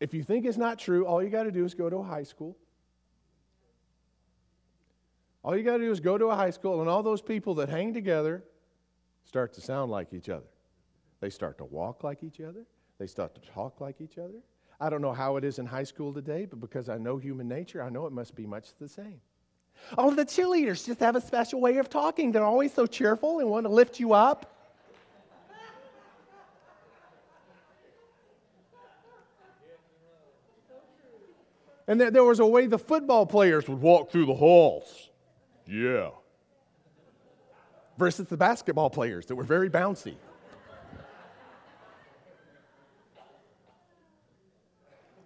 [0.00, 2.02] If you think it's not true, all you got to do is go to a
[2.02, 2.56] high school.
[5.44, 7.54] All you got to do is go to a high school, and all those people
[7.56, 8.42] that hang together
[9.24, 10.46] start to sound like each other.
[11.20, 12.64] They start to walk like each other.
[12.98, 14.40] They start to talk like each other.
[14.80, 17.46] I don't know how it is in high school today, but because I know human
[17.46, 19.20] nature, I know it must be much the same.
[19.98, 22.32] Oh, the cheerleaders just have a special way of talking.
[22.32, 24.48] They're always so cheerful and want to lift you up.
[31.88, 35.10] And there, there was a way the football players would walk through the halls.
[35.66, 36.10] Yeah.
[37.98, 40.14] Versus the basketball players that were very bouncy.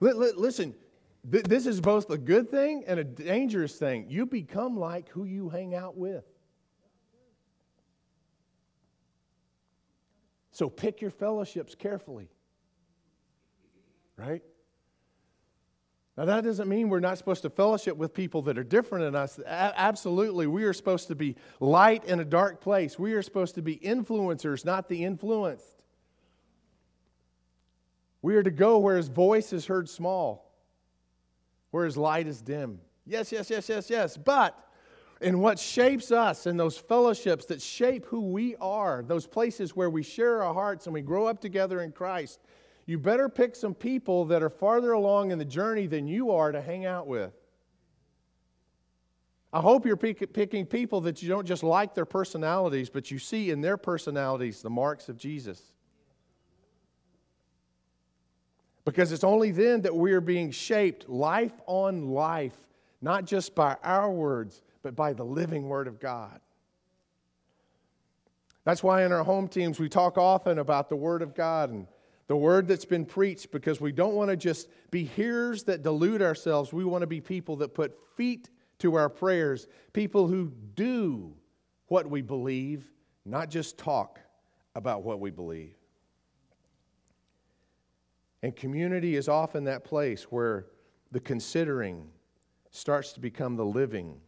[0.00, 0.74] Listen,
[1.28, 4.06] this is both a good thing and a dangerous thing.
[4.08, 6.24] You become like who you hang out with.
[10.52, 12.30] So pick your fellowships carefully.
[14.16, 14.42] Right?
[16.16, 19.14] Now, that doesn't mean we're not supposed to fellowship with people that are different than
[19.14, 19.38] us.
[19.38, 20.46] A- absolutely.
[20.46, 22.98] We are supposed to be light in a dark place.
[22.98, 25.82] We are supposed to be influencers, not the influenced.
[28.22, 30.45] We are to go where his voice is heard small,
[31.76, 32.80] where his light is dim.
[33.04, 34.16] Yes, yes, yes, yes, yes.
[34.16, 34.58] But
[35.20, 39.90] in what shapes us and those fellowships that shape who we are, those places where
[39.90, 42.40] we share our hearts and we grow up together in Christ,
[42.86, 46.50] you better pick some people that are farther along in the journey than you are
[46.50, 47.34] to hang out with.
[49.52, 53.50] I hope you're picking people that you don't just like their personalities, but you see
[53.50, 55.74] in their personalities the marks of Jesus.
[58.86, 62.56] Because it's only then that we are being shaped life on life,
[63.02, 66.40] not just by our words, but by the living Word of God.
[68.64, 71.86] That's why in our home teams we talk often about the Word of God and
[72.28, 76.22] the word that's been preached because we don't want to just be hearers that delude
[76.22, 76.72] ourselves.
[76.72, 81.34] We want to be people that put feet to our prayers, people who do
[81.86, 82.84] what we believe,
[83.24, 84.20] not just talk
[84.74, 85.74] about what we believe.
[88.46, 90.66] And community is often that place where
[91.10, 92.06] the considering
[92.70, 94.20] starts to become the living.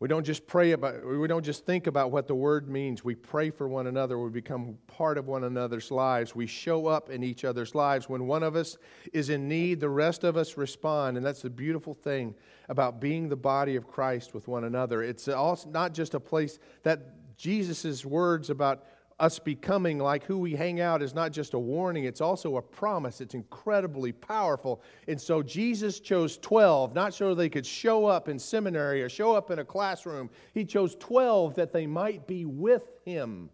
[0.00, 3.04] We don't just pray about, we don't just think about what the word means.
[3.04, 4.18] We pray for one another.
[4.18, 6.34] We become part of one another's lives.
[6.34, 8.08] We show up in each other's lives.
[8.08, 8.78] When one of us
[9.12, 11.18] is in need, the rest of us respond.
[11.18, 12.34] And that's the beautiful thing
[12.70, 15.02] about being the body of Christ with one another.
[15.02, 18.86] It's also not just a place that Jesus' words about
[19.22, 22.62] us becoming like who we hang out is not just a warning, it's also a
[22.62, 23.20] promise.
[23.20, 24.82] It's incredibly powerful.
[25.06, 29.32] And so Jesus chose 12, not so they could show up in seminary or show
[29.36, 30.28] up in a classroom.
[30.54, 33.48] He chose 12 that they might be with him,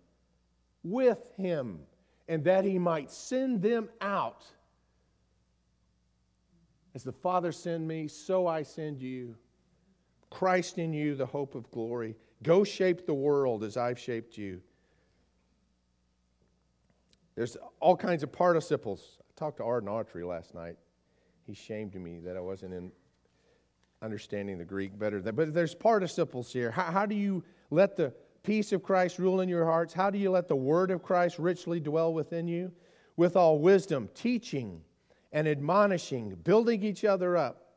[0.82, 1.80] with him,
[2.28, 4.46] and that he might send them out.
[6.94, 9.36] As the Father sent me, so I send you.
[10.30, 12.16] Christ in you, the hope of glory.
[12.42, 14.62] Go shape the world as I've shaped you.
[17.38, 19.18] There's all kinds of participles.
[19.20, 20.74] I talked to Arden Autry last night.
[21.46, 22.90] He shamed me that I wasn't in
[24.02, 25.20] understanding the Greek better.
[25.20, 26.72] But there's participles here.
[26.72, 28.12] How, how do you let the
[28.42, 29.94] peace of Christ rule in your hearts?
[29.94, 32.72] How do you let the word of Christ richly dwell within you?
[33.14, 34.80] With all wisdom, teaching
[35.30, 37.68] and admonishing, building each other up.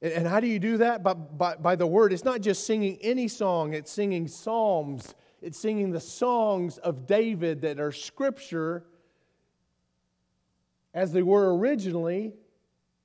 [0.00, 1.02] And how do you do that?
[1.02, 2.14] By, by, by, the word.
[2.14, 5.14] It's not just singing any song, it's singing psalms.
[5.40, 8.84] It's singing the songs of David that are scripture
[10.94, 12.32] as they were originally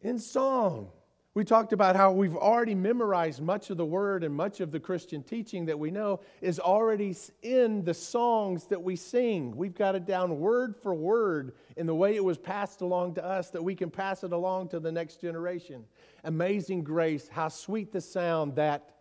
[0.02, 0.90] in song.
[1.36, 4.80] We talked about how we've already memorized much of the word and much of the
[4.80, 9.56] Christian teaching that we know is already in the songs that we sing.
[9.56, 13.26] We've got it down word for word in the way it was passed along to
[13.26, 15.86] us that we can pass it along to the next generation.
[16.24, 18.92] Amazing grace, how sweet the sound that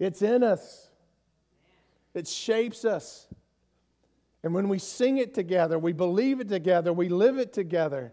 [0.00, 0.85] it's in us,
[2.16, 3.28] it shapes us.
[4.42, 8.12] And when we sing it together, we believe it together, we live it together.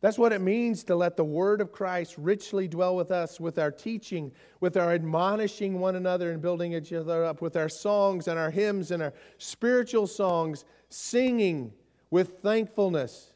[0.00, 3.58] That's what it means to let the word of Christ richly dwell with us, with
[3.58, 8.26] our teaching, with our admonishing one another and building each other up, with our songs
[8.26, 11.72] and our hymns and our spiritual songs, singing
[12.10, 13.32] with thankfulness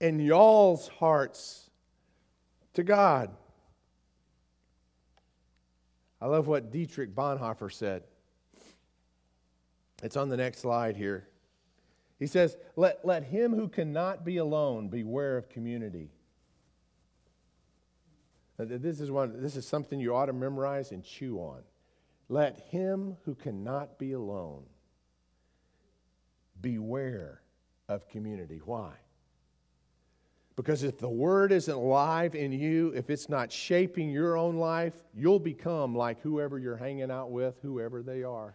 [0.00, 1.68] in y'all's hearts
[2.72, 3.30] to God.
[6.22, 8.02] I love what Dietrich Bonhoeffer said.
[10.04, 11.26] It's on the next slide here.
[12.18, 16.10] He says, let, let him who cannot be alone beware of community.
[18.58, 21.62] This is, one, this is something you ought to memorize and chew on.
[22.28, 24.64] Let him who cannot be alone
[26.60, 27.40] beware
[27.88, 28.60] of community.
[28.62, 28.92] Why?
[30.54, 34.94] Because if the word isn't alive in you, if it's not shaping your own life,
[35.14, 38.54] you'll become like whoever you're hanging out with, whoever they are.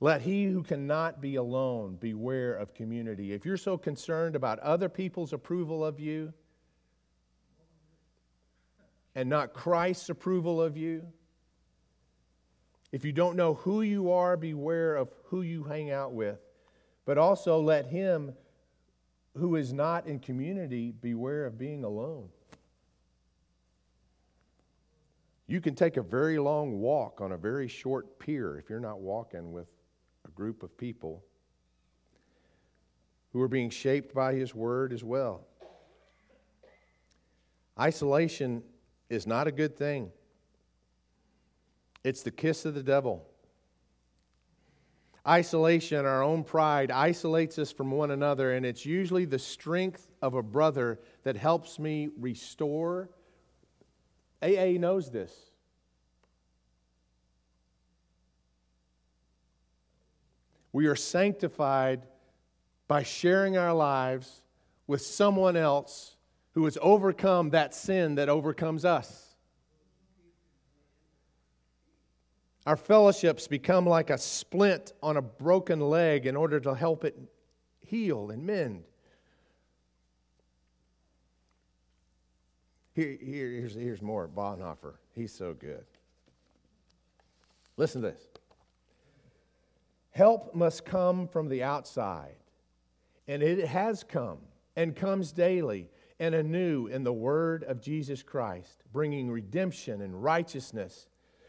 [0.00, 3.32] Let he who cannot be alone beware of community.
[3.32, 6.32] If you're so concerned about other people's approval of you
[9.14, 11.06] and not Christ's approval of you,
[12.92, 16.38] if you don't know who you are, beware of who you hang out with.
[17.04, 18.34] But also let him
[19.36, 22.28] who is not in community beware of being alone.
[25.46, 29.00] You can take a very long walk on a very short pier if you're not
[29.00, 29.66] walking with
[30.24, 31.24] a group of people
[33.32, 35.46] who are being shaped by His Word as well.
[37.78, 38.62] Isolation
[39.10, 40.10] is not a good thing,
[42.04, 43.26] it's the kiss of the devil.
[45.26, 50.34] Isolation, our own pride, isolates us from one another, and it's usually the strength of
[50.34, 53.08] a brother that helps me restore.
[54.42, 55.32] AA knows this.
[60.74, 62.02] We are sanctified
[62.88, 64.42] by sharing our lives
[64.88, 66.16] with someone else
[66.54, 69.36] who has overcome that sin that overcomes us.
[72.66, 77.16] Our fellowships become like a splint on a broken leg in order to help it
[77.86, 78.82] heal and mend.
[82.94, 84.94] Here, here, here's, here's more Bonhoeffer.
[85.14, 85.84] He's so good.
[87.76, 88.33] Listen to this.
[90.14, 92.36] Help must come from the outside.
[93.26, 94.38] And it has come
[94.76, 95.88] and comes daily
[96.20, 101.08] and anew in the word of Jesus Christ, bringing redemption and righteousness,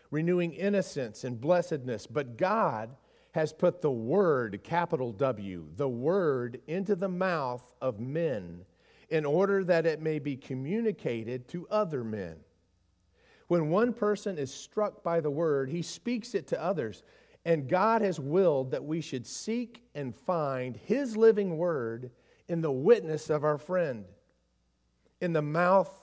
[0.10, 2.08] renewing innocence and blessedness.
[2.08, 2.96] But God
[3.34, 8.66] has put the word, capital W, the word into the mouth of men
[9.10, 12.38] in order that it may be communicated to other men.
[13.48, 17.04] When one person is struck by the word, he speaks it to others.
[17.46, 22.12] And God has willed that we should seek and find His living word
[22.48, 24.06] in the witness of our friend,
[25.22, 25.94] in the mouth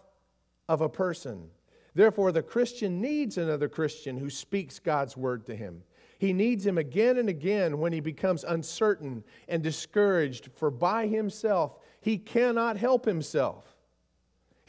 [0.69, 1.51] of a person.
[1.95, 5.83] Therefore, the Christian needs another Christian who speaks God's word to him.
[6.19, 11.79] He needs him again and again when he becomes uncertain and discouraged, for by himself
[12.01, 13.72] he cannot help himself.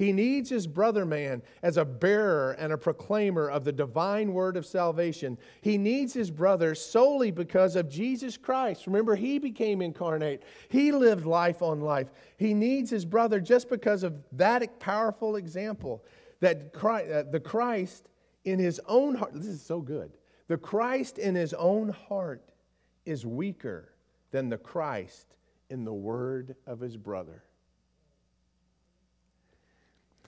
[0.03, 4.57] He needs his brother man as a bearer and a proclaimer of the divine word
[4.57, 5.37] of salvation.
[5.61, 8.85] He needs his brother solely because of Jesus Christ.
[8.85, 12.09] Remember, he became incarnate, he lived life on life.
[12.35, 16.03] He needs his brother just because of that powerful example
[16.41, 18.09] that Christ, uh, the Christ
[18.43, 20.11] in his own heart, this is so good.
[20.49, 22.51] The Christ in his own heart
[23.05, 23.93] is weaker
[24.31, 25.37] than the Christ
[25.69, 27.45] in the word of his brother.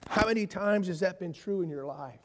[0.08, 2.20] How many times has that been true in your life?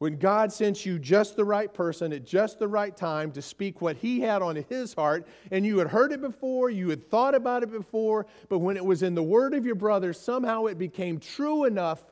[0.00, 3.82] when God sent you just the right person at just the right time to speak
[3.82, 7.34] what He had on His heart, and you had heard it before, you had thought
[7.34, 10.78] about it before, but when it was in the word of your brother, somehow it
[10.78, 12.02] became true enough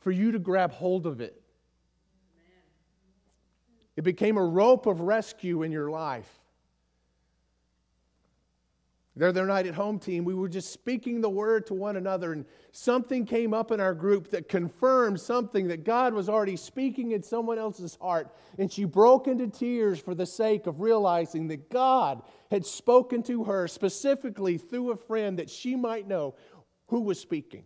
[0.00, 1.38] for you to grab hold of it.
[3.94, 6.40] It became a rope of rescue in your life.
[9.16, 12.32] The their night at home team, we were just speaking the word to one another,
[12.32, 17.12] and something came up in our group that confirmed something that God was already speaking
[17.12, 18.34] in someone else's heart.
[18.58, 23.44] And she broke into tears for the sake of realizing that God had spoken to
[23.44, 26.34] her specifically through a friend that she might know
[26.88, 27.64] who was speaking.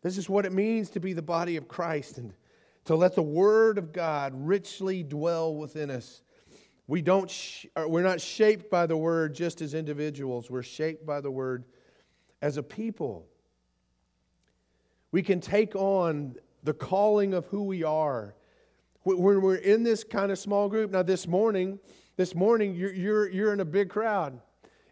[0.00, 2.32] This is what it means to be the body of Christ and
[2.86, 6.22] to let the Word of God richly dwell within us.
[6.90, 11.20] We don't sh- we're not shaped by the word just as individuals, we're shaped by
[11.20, 11.62] the word
[12.42, 13.28] as a people.
[15.12, 16.34] We can take on
[16.64, 18.34] the calling of who we are.
[19.04, 21.78] When we're in this kind of small group, now this morning,
[22.16, 24.40] this morning you're, you're, you're in a big crowd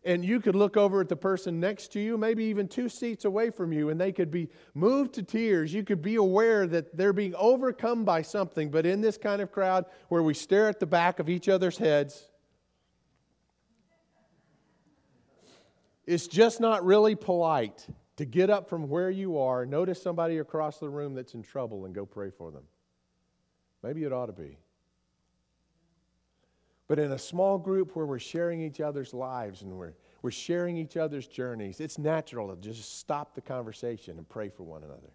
[0.04, 3.24] and you could look over at the person next to you, maybe even two seats
[3.24, 5.72] away from you, and they could be moved to tears.
[5.72, 8.70] You could be aware that they're being overcome by something.
[8.70, 11.78] But in this kind of crowd where we stare at the back of each other's
[11.78, 12.30] heads,
[16.06, 17.86] it's just not really polite
[18.16, 21.84] to get up from where you are, notice somebody across the room that's in trouble,
[21.84, 22.64] and go pray for them.
[23.82, 24.58] Maybe it ought to be.
[26.88, 30.76] But in a small group where we're sharing each other's lives and we're, we're sharing
[30.76, 35.12] each other's journeys, it's natural to just stop the conversation and pray for one another.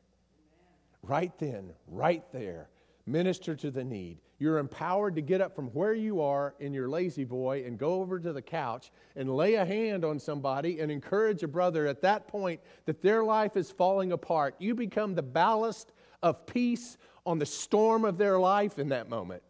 [1.01, 2.69] Right then, right there,
[3.07, 4.19] minister to the need.
[4.37, 7.95] You're empowered to get up from where you are in your lazy boy and go
[7.95, 12.01] over to the couch and lay a hand on somebody and encourage a brother at
[12.01, 14.55] that point that their life is falling apart.
[14.59, 19.41] You become the ballast of peace on the storm of their life in that moment.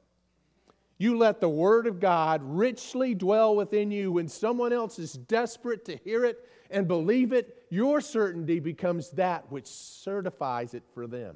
[1.04, 5.84] You let the Word of God richly dwell within you when someone else is desperate
[5.84, 7.66] to hear it and believe it.
[7.70, 11.36] Your certainty becomes that which certifies it for them.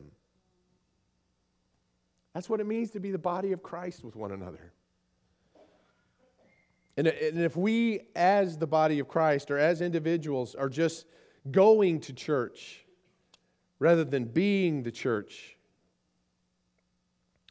[2.34, 4.72] That's what it means to be the body of Christ with one another.
[6.95, 11.07] And, if we, as the body of Christ or as individuals, are just
[11.51, 12.86] going to church
[13.80, 15.57] rather than being the church,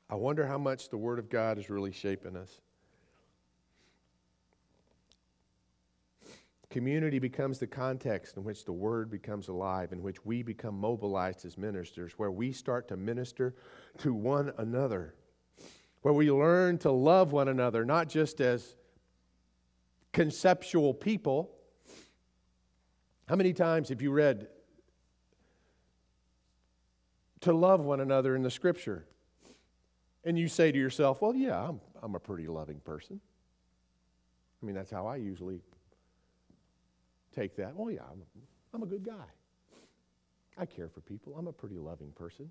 [0.09, 2.61] I wonder how much the Word of God is really shaping us.
[6.71, 11.45] Community becomes the context in which the Word becomes alive, in which we become mobilized
[11.45, 13.55] as ministers, where we start to minister
[13.99, 15.15] to one another,
[16.03, 18.77] where we learn to love one another, not just as
[20.13, 21.51] conceptual people.
[23.27, 24.47] How many times have you read
[27.41, 29.07] to love one another in the Scripture?
[30.27, 33.21] And you say to yourself, well, yeah, I'm, I'm a pretty loving person.
[34.61, 35.61] I mean, that's how I usually
[37.33, 37.75] take that.
[37.79, 38.23] Oh, yeah, I'm,
[38.75, 39.25] I'm a good guy.
[40.59, 41.37] I care for people.
[41.39, 42.51] I'm a pretty loving person.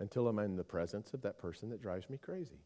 [0.00, 2.58] Until I'm in the presence of that person that drives me crazy.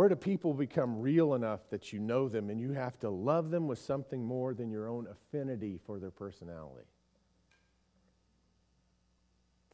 [0.00, 3.50] Where do people become real enough that you know them and you have to love
[3.50, 6.86] them with something more than your own affinity for their personality?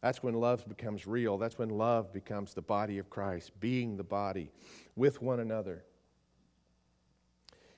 [0.03, 1.39] That's when love becomes real.
[1.39, 4.51] That's when love becomes the body of Christ, being the body
[4.97, 5.85] with one another.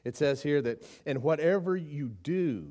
[0.04, 2.70] It says here that, and whatever you do,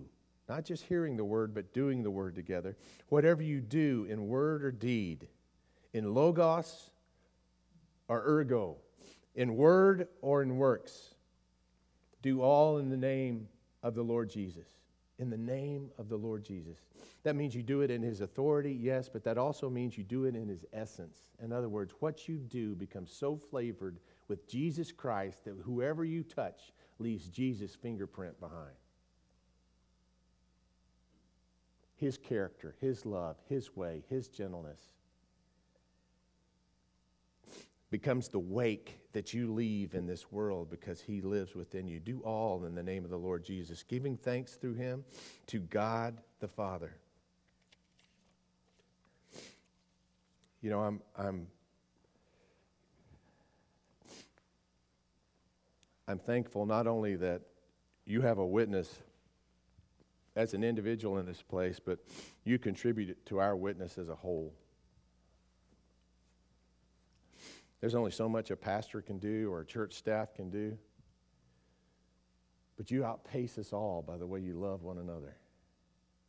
[0.49, 2.75] not just hearing the word, but doing the word together,
[3.09, 5.27] whatever you do in word or deed,
[5.93, 6.89] in logos
[8.07, 8.77] or ergo,
[9.37, 11.13] in word or in works.
[12.21, 13.47] Do all in the name
[13.83, 14.67] of the Lord Jesus.
[15.19, 16.79] In the name of the Lord Jesus.
[17.23, 20.25] That means you do it in his authority, yes, but that also means you do
[20.25, 21.19] it in his essence.
[21.41, 26.23] In other words, what you do becomes so flavored with Jesus Christ that whoever you
[26.23, 28.75] touch leaves Jesus' fingerprint behind.
[31.95, 34.96] His character, his love, his way, his gentleness
[37.89, 41.99] becomes the wake that you leave in this world because he lives within you.
[41.99, 45.05] Do all in the name of the Lord Jesus, giving thanks through him
[45.47, 46.93] to God the Father.
[50.61, 51.47] You know, I'm, I'm,
[56.07, 57.41] I'm thankful not only that
[58.05, 58.93] you have a witness
[60.35, 61.99] as an individual in this place, but
[62.43, 64.53] you contribute to our witness as a whole.
[67.79, 70.77] There's only so much a pastor can do or a church staff can do.
[72.75, 75.35] But you outpace us all by the way you love one another,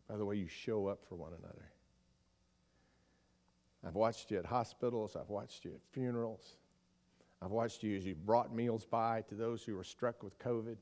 [0.09, 1.71] by the way you show up for one another.
[3.87, 6.57] I've watched you at hospitals, I've watched you at funerals,
[7.41, 10.77] I've watched you as you brought meals by to those who were struck with COVID.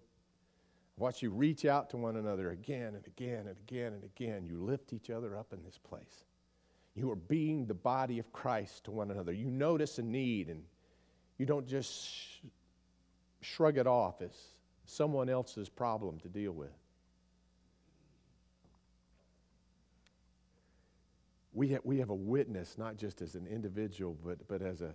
[0.97, 4.47] I've watched you reach out to one another again and again and again and again.
[4.47, 6.25] You lift each other up in this place.
[6.97, 9.33] You are being the body of Christ to one another.
[9.33, 10.63] You notice a need and
[11.37, 12.39] you don't just sh-
[13.43, 14.35] shrug it off as
[14.87, 16.73] someone else's problem to deal with.
[21.53, 24.95] We, ha- we have a witness, not just as an individual, but, but as, a,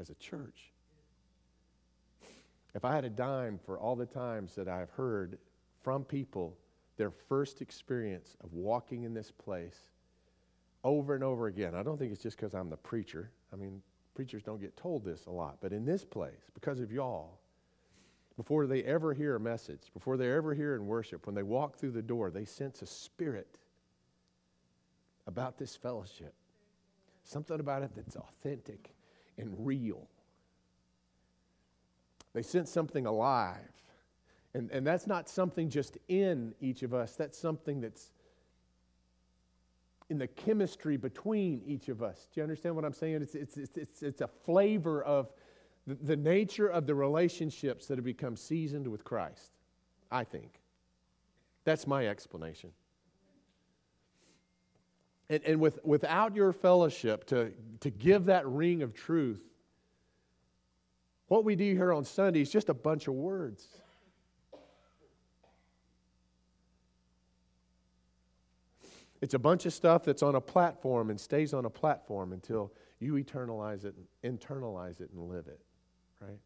[0.00, 0.72] as a church.
[2.74, 5.38] If I had a dime for all the times that I've heard
[5.82, 6.56] from people
[6.96, 9.78] their first experience of walking in this place
[10.86, 13.30] over and over again, I don't think it's just because I'm the preacher.
[13.52, 13.82] I mean,
[14.14, 17.40] preachers don't get told this a lot, but in this place, because of y'all,
[18.36, 21.76] before they ever hear a message, before they ever hear in worship, when they walk
[21.76, 23.58] through the door, they sense a spirit
[25.26, 26.34] about this fellowship.
[27.24, 28.94] Something about it that's authentic
[29.38, 30.06] and real.
[32.32, 33.58] They sense something alive.
[34.54, 38.12] And, and that's not something just in each of us, that's something that's
[40.08, 42.28] in the chemistry between each of us.
[42.32, 43.22] Do you understand what I'm saying?
[43.22, 45.32] It's, it's, it's, it's, it's a flavor of
[45.86, 49.52] the, the nature of the relationships that have become seasoned with Christ,
[50.10, 50.60] I think.
[51.64, 52.70] That's my explanation.
[55.28, 59.42] And, and with, without your fellowship to, to give that ring of truth,
[61.26, 63.66] what we do here on Sunday is just a bunch of words.
[69.26, 72.72] It's a bunch of stuff that's on a platform and stays on a platform until
[73.00, 75.58] you eternalize it, internalize it, and live it,
[76.20, 76.38] right?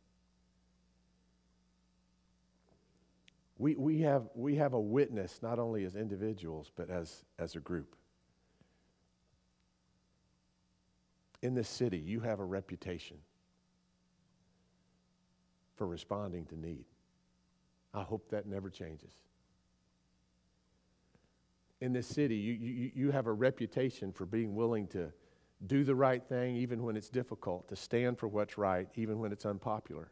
[3.58, 7.60] We, we, have, we have a witness not only as individuals, but as, as a
[7.60, 7.96] group.
[11.42, 13.18] In this city, you have a reputation
[15.76, 16.86] for responding to need.
[17.92, 19.12] I hope that never changes.
[21.80, 25.10] In this city, you, you, you have a reputation for being willing to
[25.66, 29.32] do the right thing even when it's difficult, to stand for what's right even when
[29.32, 30.10] it's unpopular.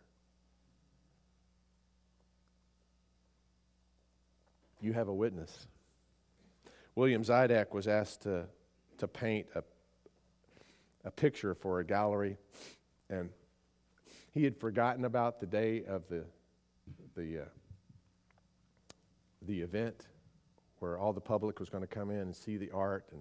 [4.81, 5.66] You have a witness.
[6.95, 8.47] William Zdinak was asked to,
[8.99, 9.62] to paint a,
[11.05, 12.37] a picture for a gallery,
[13.11, 13.31] and
[14.33, 16.25] he had forgotten about the day of the,
[17.16, 17.45] the, uh,
[19.43, 20.07] the event
[20.81, 23.07] where all the public was going to come in and see the art.
[23.12, 23.20] And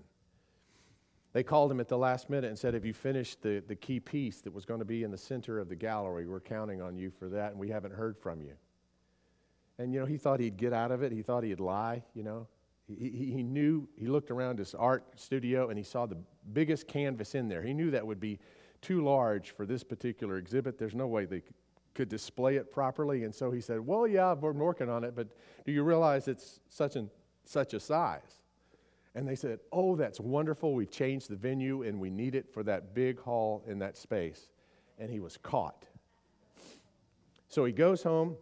[1.33, 3.99] they called him at the last minute and said, Have you finished the, the key
[3.99, 6.27] piece that was going to be in the center of the gallery?
[6.27, 8.53] We're counting on you for that, and we haven't heard from you.
[9.79, 11.11] And, you know, he thought he'd get out of it.
[11.11, 12.47] He thought he'd lie, you know.
[12.87, 16.17] He, he, knew, he looked around his art studio and he saw the
[16.53, 17.61] biggest canvas in there.
[17.61, 18.39] He knew that would be
[18.81, 20.77] too large for this particular exhibit.
[20.77, 21.43] There's no way they
[21.93, 23.25] could display it properly.
[23.25, 25.27] And so he said, Well, yeah, I've been working on it, but
[25.65, 27.09] do you realize it's such and
[27.47, 28.41] such a size?
[29.15, 30.73] And they said, Oh, that's wonderful.
[30.73, 34.51] We've changed the venue and we need it for that big hall in that space.
[34.99, 35.85] And he was caught.
[37.47, 38.35] So he goes home,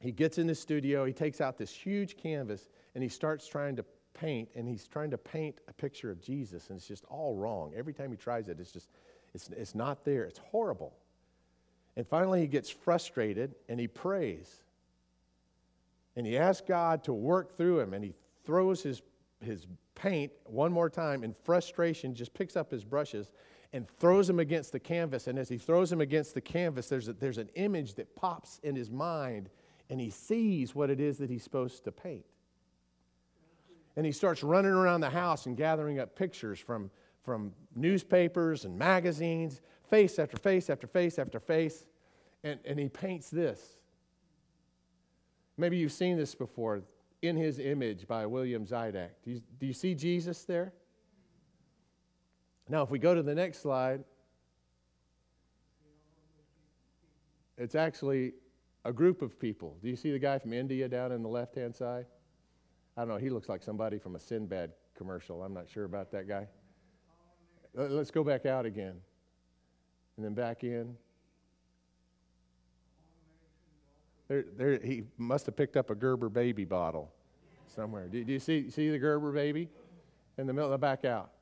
[0.00, 3.76] he gets in the studio, he takes out this huge canvas, and he starts trying
[3.76, 7.36] to paint, and he's trying to paint a picture of Jesus, and it's just all
[7.36, 7.72] wrong.
[7.76, 8.88] Every time he tries it, it's just,
[9.34, 10.24] it's, it's not there.
[10.24, 10.94] It's horrible.
[11.96, 14.62] And finally, he gets frustrated and he prays.
[16.16, 18.14] And he asks God to work through him, and he
[18.44, 19.02] throws his,
[19.40, 23.30] his paint one more time in frustration, just picks up his brushes
[23.72, 25.26] and throws them against the canvas.
[25.26, 28.60] And as he throws them against the canvas, there's, a, there's an image that pops
[28.62, 29.48] in his mind,
[29.88, 32.24] and he sees what it is that he's supposed to paint.
[33.96, 36.90] And he starts running around the house and gathering up pictures from,
[37.22, 41.84] from newspapers and magazines, face after face after face after face,
[42.44, 43.76] and, and he paints this.
[45.58, 46.82] Maybe you've seen this before
[47.22, 49.10] in his image by William Zdinak.
[49.24, 50.72] Do you, do you see Jesus there?
[52.68, 54.02] Now, if we go to the next slide,
[57.56, 58.32] it's actually
[58.84, 59.76] a group of people.
[59.82, 62.06] Do you see the guy from India down in the left hand side?
[62.96, 65.42] I don't know, he looks like somebody from a Sinbad commercial.
[65.42, 66.48] I'm not sure about that guy.
[67.74, 68.96] Let's go back out again
[70.16, 70.96] and then back in.
[74.32, 77.12] There, there, he must have picked up a Gerber baby bottle
[77.66, 78.08] somewhere.
[78.08, 79.68] Do, do you see, see the Gerber baby
[80.38, 80.74] in the middle?
[80.78, 81.32] Back out.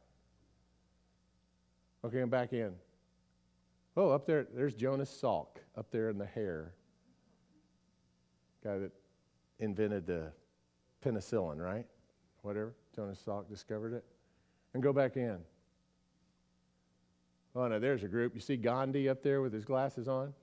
[2.05, 2.73] Okay, and back in.
[3.97, 6.73] Oh, up there, there's Jonas Salk up there in the hair.
[8.65, 8.91] Guy that
[9.61, 10.33] invented the
[11.05, 11.87] penicillin, right?
[12.43, 12.75] Whatever.
[12.97, 14.05] Jonas Salk discovered it.
[14.75, 15.39] And go back in.
[17.55, 18.35] Oh, no, there's a group.
[18.35, 20.35] You see Gandhi up there with his glasses on?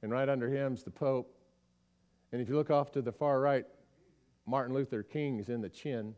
[0.00, 1.34] And right under him's the Pope.
[2.32, 3.64] And if you look off to the far right,
[4.46, 6.14] Martin Luther King is in the chin.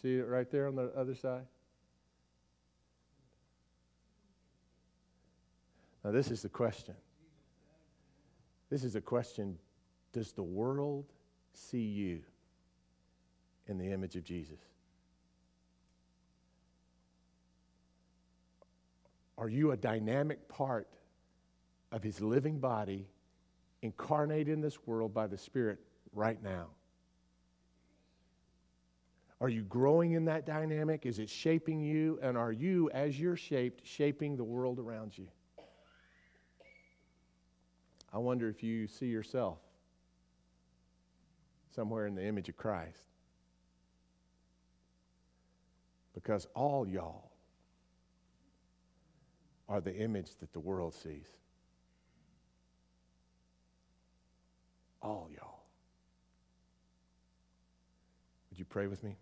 [0.00, 1.46] See it right there on the other side?
[6.04, 6.94] Now, this is the question.
[8.70, 9.58] This is a question
[10.12, 11.06] Does the world
[11.52, 12.20] see you
[13.66, 14.58] in the image of Jesus?
[19.36, 20.88] Are you a dynamic part
[21.90, 23.06] of his living body
[23.84, 25.78] incarnated in this world by the Spirit
[26.14, 26.68] right now?
[29.42, 31.04] Are you growing in that dynamic?
[31.04, 32.18] Is it shaping you?
[32.22, 35.28] And are you, as you're shaped, shaping the world around you?
[38.10, 39.58] I wonder if you see yourself
[41.74, 43.02] somewhere in the image of Christ.
[46.14, 47.32] Because all y'all
[49.68, 51.26] are the image that the world sees.
[55.04, 55.60] All y'all.
[58.48, 59.16] Would you pray with me?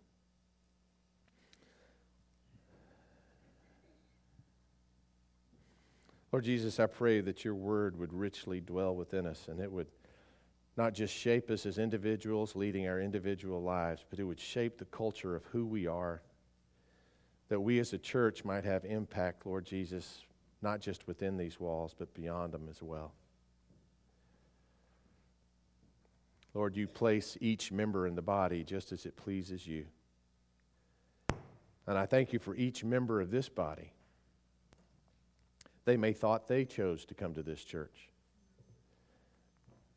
[6.30, 9.88] Lord Jesus, I pray that your word would richly dwell within us and it would
[10.76, 14.86] not just shape us as individuals leading our individual lives, but it would shape the
[14.86, 16.22] culture of who we are.
[17.48, 20.24] That we as a church might have impact, Lord Jesus,
[20.62, 23.12] not just within these walls, but beyond them as well.
[26.54, 29.86] Lord, you place each member in the body just as it pleases you.
[31.86, 33.92] And I thank you for each member of this body.
[35.84, 38.08] They may thought they chose to come to this church.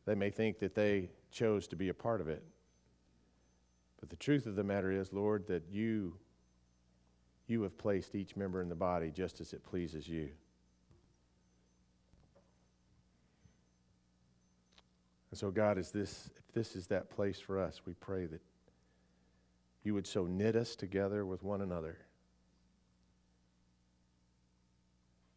[0.06, 2.44] They may think that they chose to be a part of it.
[4.00, 6.18] But the truth of the matter is, Lord, that you
[7.48, 10.30] you have placed each member in the body just as it pleases you.
[15.36, 18.40] And so, God, is this, if this is that place for us, we pray that
[19.84, 21.98] you would so knit us together with one another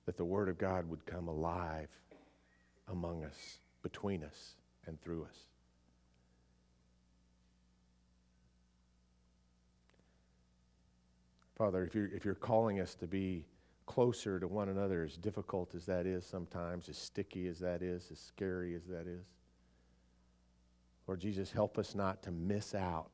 [0.06, 1.88] that the Word of God would come alive
[2.86, 4.54] among us, between us,
[4.86, 5.36] and through us.
[11.56, 13.44] Father, if you're, if you're calling us to be
[13.86, 18.10] closer to one another, as difficult as that is sometimes, as sticky as that is,
[18.12, 19.26] as scary as that is,
[21.08, 23.10] Lord Jesus, help us not to miss out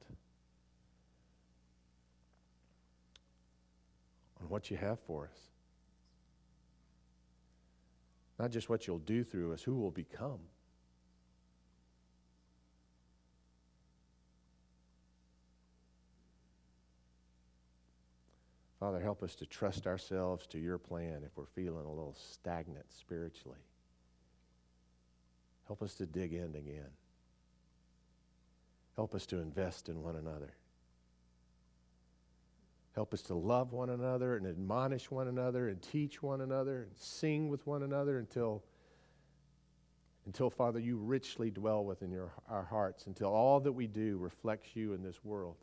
[4.43, 5.39] on what you have for us.
[8.37, 10.41] Not just what you'll do through us, who will become.
[18.81, 22.87] Father, help us to trust ourselves to your plan if we're feeling a little stagnant
[22.93, 23.61] spiritually.
[25.69, 26.91] Help us to dig in again.
[28.97, 30.55] Help us to invest in one another.
[32.95, 36.93] Help us to love one another and admonish one another and teach one another and
[36.97, 38.63] sing with one another until,
[40.27, 44.77] until Father, you richly dwell within your, our hearts, until all that we do reflects
[44.77, 45.57] you in this world.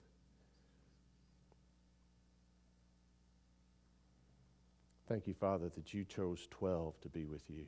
[5.07, 7.65] Thank you, Father, that you chose 12 to be with you.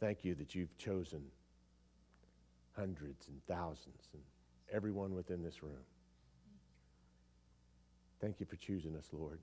[0.00, 1.22] Thank you that you've chosen
[2.76, 4.22] hundreds and thousands and
[4.72, 5.84] everyone within this room.
[8.20, 9.40] Thank you for choosing us, Lord.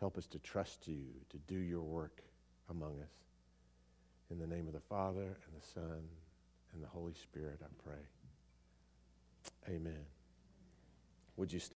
[0.00, 2.22] Help us to trust you, to do your work
[2.70, 3.12] among us.
[4.30, 6.00] In the name of the Father, and the Son,
[6.72, 9.74] and the Holy Spirit, I pray.
[9.74, 10.04] Amen.
[11.36, 11.60] Would you